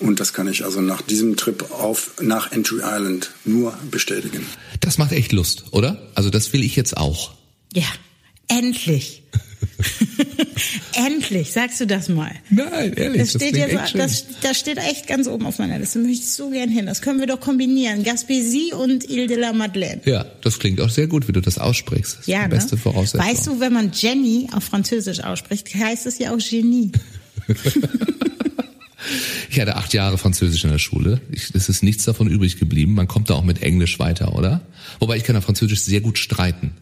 Und 0.00 0.20
das 0.20 0.34
kann 0.34 0.48
ich 0.48 0.64
also 0.66 0.82
nach 0.82 1.00
diesem 1.00 1.36
Trip 1.36 1.70
auf 1.70 2.10
nach 2.20 2.52
Entry 2.52 2.82
Island 2.84 3.30
nur 3.46 3.72
bestätigen. 3.90 4.44
Das 4.80 4.98
macht 4.98 5.12
echt 5.12 5.32
Lust, 5.32 5.64
oder? 5.70 6.10
Also 6.14 6.28
das 6.28 6.52
will 6.52 6.62
ich 6.62 6.76
jetzt 6.76 6.98
auch. 6.98 7.32
Ja, 7.72 7.88
endlich. 8.48 9.22
endlich, 11.06 11.52
sagst 11.52 11.80
du 11.80 11.86
das 11.86 12.08
mal. 12.08 12.32
Nein, 12.50 12.92
ehrlich, 12.94 13.20
Das 13.22 13.30
steht 13.32 13.56
jetzt, 13.56 13.94
das, 13.94 14.24
das 14.42 14.58
steht 14.58 14.78
echt 14.78 15.06
ganz 15.06 15.26
oben 15.26 15.46
auf 15.46 15.58
meiner 15.58 15.78
Liste. 15.78 15.98
Möchte 15.98 16.22
ich 16.22 16.30
so 16.30 16.50
gern 16.50 16.68
hin. 16.68 16.86
Das 16.86 17.02
können 17.02 17.20
wir 17.20 17.26
doch 17.26 17.40
kombinieren. 17.40 18.04
Gaspésie 18.04 18.72
und 18.74 19.08
Ile 19.08 19.26
de 19.26 19.36
la 19.38 19.52
Madeleine. 19.52 20.00
Ja, 20.04 20.24
das 20.42 20.58
klingt 20.58 20.80
auch 20.80 20.90
sehr 20.90 21.06
gut, 21.06 21.28
wie 21.28 21.32
du 21.32 21.40
das 21.40 21.58
aussprichst. 21.58 22.12
Das 22.14 22.20
ist 22.20 22.26
Ja, 22.28 22.44
die 22.44 22.50
beste 22.50 22.76
ne? 22.76 22.80
Voraussetzung. 22.80 23.28
Weißt 23.28 23.46
du, 23.46 23.60
wenn 23.60 23.72
man 23.72 23.90
Jenny 23.94 24.48
auf 24.52 24.64
Französisch 24.64 25.20
ausspricht, 25.20 25.74
heißt 25.74 26.06
es 26.06 26.18
ja 26.18 26.34
auch 26.34 26.38
Genie. 26.38 26.92
Ich 29.50 29.60
hatte 29.60 29.76
acht 29.76 29.92
Jahre 29.94 30.18
Französisch 30.18 30.62
in 30.64 30.70
der 30.70 30.78
Schule. 30.78 31.20
Ich, 31.32 31.52
es 31.54 31.68
ist 31.68 31.82
nichts 31.82 32.04
davon 32.04 32.28
übrig 32.28 32.58
geblieben. 32.58 32.94
Man 32.94 33.08
kommt 33.08 33.30
da 33.30 33.34
auch 33.34 33.44
mit 33.44 33.62
Englisch 33.62 33.98
weiter, 33.98 34.36
oder? 34.36 34.60
Wobei 35.00 35.16
ich 35.16 35.24
kann 35.24 35.36
auf 35.36 35.44
Französisch 35.44 35.80
sehr 35.80 36.00
gut 36.00 36.18
streiten. 36.18 36.72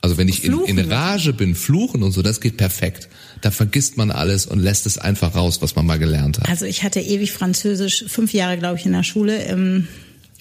Also 0.00 0.18
wenn 0.18 0.28
ich 0.28 0.44
in, 0.44 0.58
in? 0.66 0.78
Rage 0.78 1.32
bin, 1.32 1.54
fluchen 1.54 2.02
und 2.02 2.12
so, 2.12 2.22
das 2.22 2.40
geht 2.40 2.56
perfekt. 2.56 3.08
Da 3.40 3.50
vergisst 3.50 3.96
man 3.96 4.10
alles 4.10 4.46
und 4.46 4.60
lässt 4.60 4.86
es 4.86 4.98
einfach 4.98 5.34
raus, 5.34 5.62
was 5.62 5.74
man 5.74 5.86
mal 5.86 5.98
gelernt 5.98 6.38
hat. 6.38 6.48
Also 6.48 6.64
ich 6.64 6.82
hatte 6.82 7.00
ewig 7.00 7.32
Französisch, 7.32 8.04
fünf 8.06 8.32
Jahre, 8.32 8.56
glaube 8.58 8.78
ich, 8.78 8.86
in 8.86 8.92
der 8.92 9.02
Schule. 9.02 9.42
Ähm, 9.44 9.88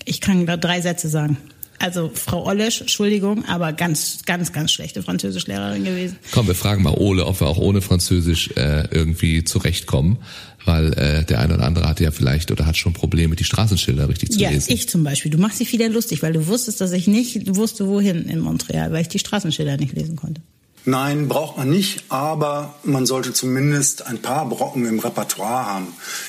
Ich 0.06 0.22
kann 0.22 0.46
da 0.46 0.56
drei 0.56 0.82
Sätze 0.82 1.10
sagen. 1.10 1.38
Also 1.80 2.10
Frau 2.14 2.46
Ollesch, 2.46 2.80
Entschuldigung, 2.82 3.44
aber 3.46 3.74
ganz, 3.74 4.20
ganz, 4.26 4.54
ganz 4.54 4.72
schlechte 4.72 5.04
Französischlehrerin 5.04 5.84
gewesen. 5.84 6.18
Komm, 6.32 6.48
wir 6.48 6.56
fragen 6.56 6.84
mal 6.84 6.94
Ole, 6.94 7.26
ob 7.26 7.42
wir 7.42 7.48
auch 7.48 7.58
ohne 7.58 7.82
Französisch 7.82 8.52
äh, 8.56 8.88
irgendwie 8.92 9.44
zurechtkommen, 9.44 10.18
weil 10.66 10.94
äh, 10.94 11.24
der 11.26 11.40
eine 11.40 11.56
oder 11.56 11.64
andere 11.66 11.88
hatte 11.88 12.04
ja 12.04 12.12
vielleicht 12.12 12.52
oder 12.52 12.66
hat 12.66 12.78
schon 12.78 12.94
Probleme, 12.94 13.36
die 13.36 13.44
Straßenschilder 13.44 14.10
richtig 14.10 14.32
zu 14.32 14.40
Ja, 14.40 14.50
lesen. 14.50 14.72
ich 14.72 14.90
zum 14.90 15.04
Beispiel. 15.04 15.32
Du 15.32 15.38
machst 15.38 15.60
dich 15.60 15.72
wieder 15.72 15.88
lustig, 15.90 16.22
weil 16.24 16.34
du 16.34 16.48
wusstest, 16.48 16.82
dass 16.82 16.92
ich 16.92 17.08
nicht 17.08 17.56
wusste, 17.56 17.88
wohin 17.88 18.26
in 18.28 18.40
Montreal, 18.40 18.92
weil 18.92 19.02
ich 19.02 19.08
die 19.10 19.20
Straßenschilder 19.20 19.78
nicht 19.78 19.94
lesen 19.94 20.16
konnte. 20.16 20.42
Nein, 20.88 21.28
braucht 21.28 21.58
man 21.58 21.70
nicht, 21.70 22.04
aber 22.10 22.76
man 22.84 23.08
sollte 23.08 23.34
zumindest 23.34 24.06
ein 24.06 24.20
paar 24.20 24.48
Brocken 24.48 24.86
im 24.86 25.00
Repertoire 25.00 25.66
haben, 25.66 25.88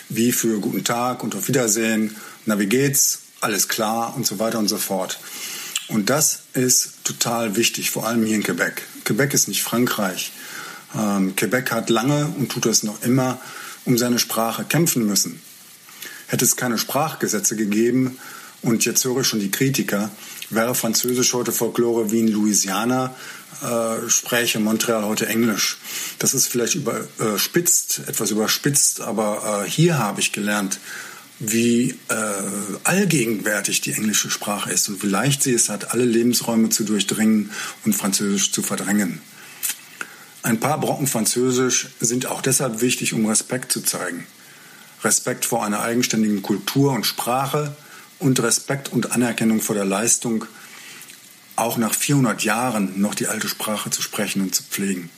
wie 0.09 0.33
für 0.33 0.61
Guten 0.61 0.83
Tag 0.83 1.22
und 1.22 1.35
auf 1.35 1.49
Wiedersehen, 1.49 2.16
na 2.46 2.59
wie 2.59 2.66
geht's, 2.66 3.20
alles 3.42 3.68
klar 3.68 4.14
und 4.16 4.27
so 4.27 4.38
weiter 4.38 4.59
und 4.59 4.68
so 4.68 4.79
fort. 4.79 5.18
Und 5.88 6.09
das 6.11 6.40
ist 6.55 7.05
total 7.05 7.55
wichtig, 7.57 7.90
vor 7.90 8.07
allem 8.07 8.25
hier 8.25 8.35
in 8.35 8.42
Quebec. 8.42 8.83
Quebec 9.05 9.35
ist 9.35 9.46
nicht 9.46 9.62
Frankreich. 9.62 10.33
Ähm, 10.99 11.37
Quebec 11.37 11.70
hat 11.70 11.90
lange 11.90 12.27
und 12.38 12.51
tut 12.51 12.64
das 12.64 12.83
noch 12.83 13.03
immer 13.03 13.38
um 13.87 13.96
seine 13.96 14.18
Sprache 14.18 14.64
kämpfen 14.64 15.07
müssen. 15.07 15.40
Hätte 16.27 16.44
es 16.44 16.57
keine 16.57 16.77
Sprachgesetze 16.77 17.57
gegeben, 17.57 18.18
und 18.62 18.85
jetzt 18.85 19.05
höre 19.05 19.20
ich 19.20 19.27
schon 19.27 19.40
die 19.40 19.51
Kritiker, 19.51 20.11
wäre 20.51 20.75
Französisch 20.75 21.35
heute 21.35 21.53
Folklore 21.53 22.11
wie 22.11 22.20
in 22.20 22.29
Louisiana, 22.29 23.14
äh, 23.62 24.09
spräche 24.09 24.59
Montreal 24.59 25.05
heute 25.05 25.27
Englisch. 25.27 25.79
Das 26.18 26.35
ist 26.35 26.49
vielleicht 26.49 26.75
überspitzt, 26.75 28.03
etwas 28.07 28.31
überspitzt, 28.31 29.01
aber 29.01 29.64
äh, 29.64 29.70
hier 29.70 29.99
habe 29.99 30.20
ich 30.20 30.33
gelernt, 30.33 30.81
wie 31.38 31.90
äh, 32.09 32.14
allgegenwärtig 32.85 33.83
die 33.83 33.92
englische 33.92 34.31
Sprache 34.31 34.72
ist 34.72 34.88
und 34.88 35.03
wie 35.03 35.09
leicht 35.09 35.42
sie 35.42 35.53
es 35.53 35.68
hat, 35.68 35.92
alle 35.92 36.05
Lebensräume 36.05 36.70
zu 36.70 36.85
durchdringen 36.85 37.51
und 37.85 37.94
Französisch 37.94 38.53
zu 38.53 38.62
verdrängen. 38.62 39.20
Ein 40.46 40.61
paar 40.61 40.78
Brocken 40.78 41.09
Französisch 41.09 41.88
sind 41.98 42.26
auch 42.26 42.40
deshalb 42.40 42.80
wichtig, 42.80 43.12
um 43.14 43.26
Respekt 43.26 43.72
zu 43.72 43.80
zeigen. 43.80 44.28
Respekt 45.02 45.44
vor 45.44 45.64
einer 45.64 45.80
eigenständigen 45.80 46.40
Kultur 46.40 46.92
und 46.92 47.04
Sprache 47.04 47.74
und 48.20 48.40
Respekt 48.40 48.92
und 48.92 49.11
Anerkennung 49.11 49.61
vor 49.61 49.74
der 49.74 49.85
Leistung, 49.85 50.44
auch 51.56 51.78
nach 51.78 51.92
400 51.92 52.44
Jahren 52.44 53.00
noch 53.00 53.16
die 53.16 53.26
alte 53.26 53.48
Sprache 53.48 53.90
zu 53.90 54.02
sprechen 54.02 54.40
und 54.40 54.54
zu 54.54 54.62
pflegen. 54.62 55.11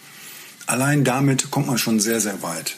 Allein 0.64 1.04
damit 1.04 1.50
kommt 1.50 1.66
man 1.66 1.76
schon 1.76 2.00
sehr, 2.00 2.22
sehr 2.22 2.42
weit. 2.42 2.76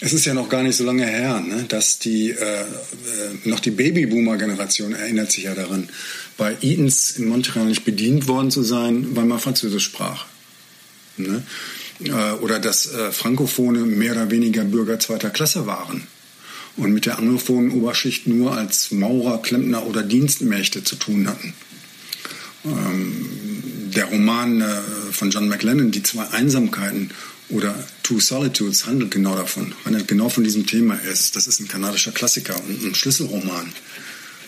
Es 0.00 0.12
ist 0.12 0.26
ja 0.26 0.34
noch 0.34 0.50
gar 0.50 0.62
nicht 0.62 0.76
so 0.76 0.84
lange 0.84 1.04
her, 1.04 1.40
ne, 1.40 1.64
dass 1.64 1.98
die, 1.98 2.30
äh, 2.30 2.60
äh, 2.60 2.64
noch 3.42 3.58
die 3.58 3.72
Babyboomer-Generation 3.72 4.94
erinnert 4.94 5.32
sich 5.32 5.44
ja 5.44 5.54
daran, 5.56 5.88
bei 6.38 6.56
Eatons 6.62 7.10
in 7.10 7.26
Montreal 7.26 7.66
nicht 7.66 7.84
bedient 7.84 8.28
worden 8.28 8.52
zu 8.52 8.62
sein, 8.62 9.16
weil 9.16 9.24
man 9.24 9.40
Französisch 9.40 9.86
sprach. 9.86 10.26
Ne? 11.16 11.42
Äh, 12.04 12.32
oder 12.40 12.58
dass 12.58 12.92
äh, 12.92 13.12
Frankophone 13.12 13.98
mehr 13.98 14.12
oder 14.12 14.30
weniger 14.30 14.64
Bürger 14.64 14.98
zweiter 14.98 15.30
Klasse 15.30 15.66
waren 15.66 16.06
und 16.76 16.92
mit 16.92 17.06
der 17.06 17.18
anglophonen 17.18 17.72
Oberschicht 17.72 18.26
nur 18.26 18.56
als 18.56 18.90
Maurer, 18.90 19.42
Klempner 19.42 19.86
oder 19.86 20.02
Dienstmächte 20.02 20.82
zu 20.84 20.96
tun 20.96 21.28
hatten. 21.28 21.54
Ähm, 22.64 23.26
der 23.94 24.06
Roman 24.06 24.60
äh, 24.60 24.80
von 25.12 25.30
John 25.30 25.48
McLennan, 25.48 25.90
Die 25.90 26.02
zwei 26.02 26.28
Einsamkeiten 26.28 27.10
oder 27.48 27.74
Two 28.02 28.20
Solitudes, 28.20 28.86
handelt 28.86 29.10
genau 29.10 29.34
davon, 29.36 29.74
handelt 29.84 30.08
genau 30.08 30.28
von 30.28 30.44
diesem 30.44 30.66
Thema. 30.66 30.94
ist, 30.94 31.36
das 31.36 31.46
ist 31.46 31.60
ein 31.60 31.68
kanadischer 31.68 32.12
Klassiker 32.12 32.56
und 32.68 32.84
ein 32.84 32.94
Schlüsselroman 32.94 33.72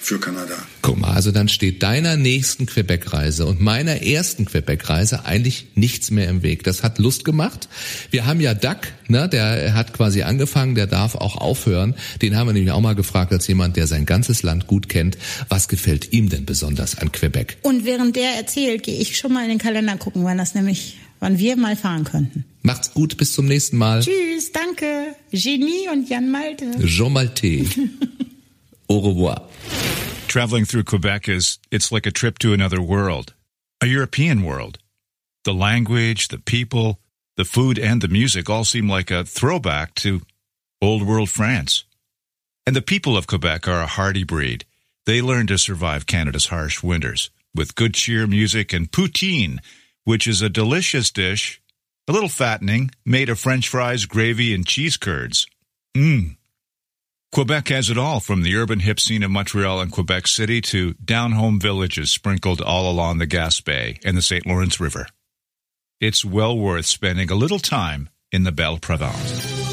für 0.02 0.18
Kanada. 0.18 0.54
Guck 0.82 0.98
mal, 0.98 1.12
also 1.12 1.30
dann 1.30 1.48
steht 1.48 1.82
deiner 1.82 2.16
nächsten 2.16 2.66
Quebec-Reise 2.66 3.46
und 3.46 3.60
meiner 3.60 4.02
ersten 4.02 4.44
Quebec-Reise 4.44 5.24
eigentlich 5.24 5.68
nichts 5.76 6.10
mehr 6.10 6.28
im 6.28 6.42
Weg. 6.42 6.64
Das 6.64 6.82
hat 6.82 6.98
Lust 6.98 7.24
gemacht. 7.24 7.68
Wir 8.10 8.26
haben 8.26 8.40
ja 8.40 8.52
Duck, 8.54 8.78
ne, 9.08 9.28
der 9.28 9.74
hat 9.74 9.92
quasi 9.92 10.22
angefangen, 10.22 10.74
der 10.74 10.88
darf 10.88 11.14
auch 11.14 11.36
aufhören. 11.36 11.94
Den 12.20 12.36
haben 12.36 12.48
wir 12.48 12.52
nämlich 12.52 12.72
auch 12.72 12.80
mal 12.80 12.94
gefragt 12.94 13.32
als 13.32 13.46
jemand, 13.46 13.76
der 13.76 13.86
sein 13.86 14.04
ganzes 14.04 14.42
Land 14.42 14.66
gut 14.66 14.88
kennt. 14.88 15.16
Was 15.48 15.68
gefällt 15.68 16.12
ihm 16.12 16.28
denn 16.28 16.46
besonders 16.46 16.98
an 16.98 17.12
Quebec? 17.12 17.58
Und 17.62 17.84
während 17.84 18.16
der 18.16 18.36
erzählt, 18.36 18.82
gehe 18.82 18.98
ich 18.98 19.16
schon 19.16 19.32
mal 19.32 19.44
in 19.44 19.50
den 19.50 19.58
Kalender 19.58 19.96
gucken, 19.96 20.24
wann 20.24 20.38
das 20.38 20.54
nämlich, 20.54 20.98
wann 21.20 21.38
wir 21.38 21.56
mal 21.56 21.76
fahren 21.76 22.02
könnten. 22.02 22.44
Macht's 22.62 22.92
gut, 22.92 23.16
bis 23.16 23.32
zum 23.32 23.46
nächsten 23.46 23.76
Mal. 23.76 24.00
Tschüss, 24.00 24.50
danke. 24.52 25.14
Genie 25.30 25.88
und 25.92 26.08
Jan 26.08 26.30
Malte. 26.30 26.72
Jean 26.84 27.12
Malte. 27.12 27.66
Au 28.92 29.00
revoir. 29.00 29.40
Traveling 30.28 30.66
through 30.66 30.84
Quebec 30.84 31.26
is 31.26 31.58
it's 31.70 31.90
like 31.90 32.04
a 32.04 32.10
trip 32.10 32.38
to 32.40 32.52
another 32.52 32.82
world, 32.82 33.32
a 33.80 33.86
European 33.86 34.42
world. 34.42 34.78
The 35.44 35.54
language, 35.54 36.28
the 36.28 36.36
people, 36.36 37.00
the 37.38 37.46
food 37.46 37.78
and 37.78 38.02
the 38.02 38.08
music 38.08 38.50
all 38.50 38.64
seem 38.64 38.90
like 38.90 39.10
a 39.10 39.24
throwback 39.24 39.94
to 40.04 40.20
old 40.82 41.06
world 41.06 41.30
France. 41.30 41.84
And 42.66 42.76
the 42.76 42.82
people 42.82 43.16
of 43.16 43.26
Quebec 43.26 43.66
are 43.66 43.80
a 43.80 43.86
hardy 43.86 44.24
breed. 44.24 44.66
They 45.06 45.22
learn 45.22 45.46
to 45.46 45.56
survive 45.56 46.04
Canada's 46.04 46.48
harsh 46.48 46.82
winters 46.82 47.30
with 47.54 47.74
good 47.74 47.94
cheer 47.94 48.26
music 48.26 48.74
and 48.74 48.92
poutine, 48.92 49.56
which 50.04 50.26
is 50.26 50.42
a 50.42 50.50
delicious 50.50 51.10
dish, 51.10 51.62
a 52.06 52.12
little 52.12 52.28
fattening, 52.28 52.90
made 53.06 53.30
of 53.30 53.38
French 53.38 53.70
fries, 53.70 54.04
gravy, 54.04 54.52
and 54.54 54.66
cheese 54.66 54.98
curds. 54.98 55.46
Mmm. 55.96 56.36
Quebec 57.32 57.68
has 57.68 57.88
it 57.88 57.96
all 57.96 58.20
from 58.20 58.42
the 58.42 58.54
urban 58.54 58.80
hip 58.80 59.00
scene 59.00 59.22
of 59.22 59.30
Montreal 59.30 59.80
and 59.80 59.90
Quebec 59.90 60.26
City 60.26 60.60
to 60.60 60.92
down 61.02 61.32
home 61.32 61.58
villages 61.58 62.12
sprinkled 62.12 62.60
all 62.60 62.90
along 62.90 63.16
the 63.16 63.26
Gaspé 63.26 63.98
and 64.04 64.18
the 64.18 64.20
St. 64.20 64.44
Lawrence 64.46 64.78
River. 64.78 65.06
It's 65.98 66.26
well 66.26 66.58
worth 66.58 66.84
spending 66.84 67.30
a 67.30 67.34
little 67.34 67.58
time 67.58 68.10
in 68.32 68.42
the 68.42 68.52
Belle 68.52 68.76
Provence. 68.76 69.71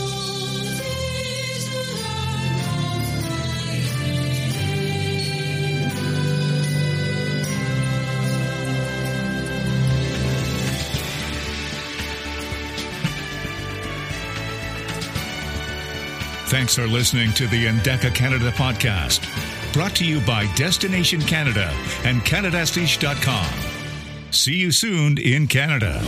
Thanks 16.50 16.74
for 16.74 16.88
listening 16.88 17.32
to 17.34 17.46
the 17.46 17.68
Endeca 17.68 18.16
Canada 18.16 18.50
podcast, 18.50 19.22
brought 19.72 19.96
to 19.98 20.04
you 20.04 20.20
by 20.22 20.52
Destination 20.56 21.22
Canada 21.22 21.72
and 22.06 22.22
CanadaStiche.com. 22.22 23.46
See 24.32 24.56
you 24.56 24.72
soon 24.72 25.20
in 25.20 25.46
Canada. 25.46 26.02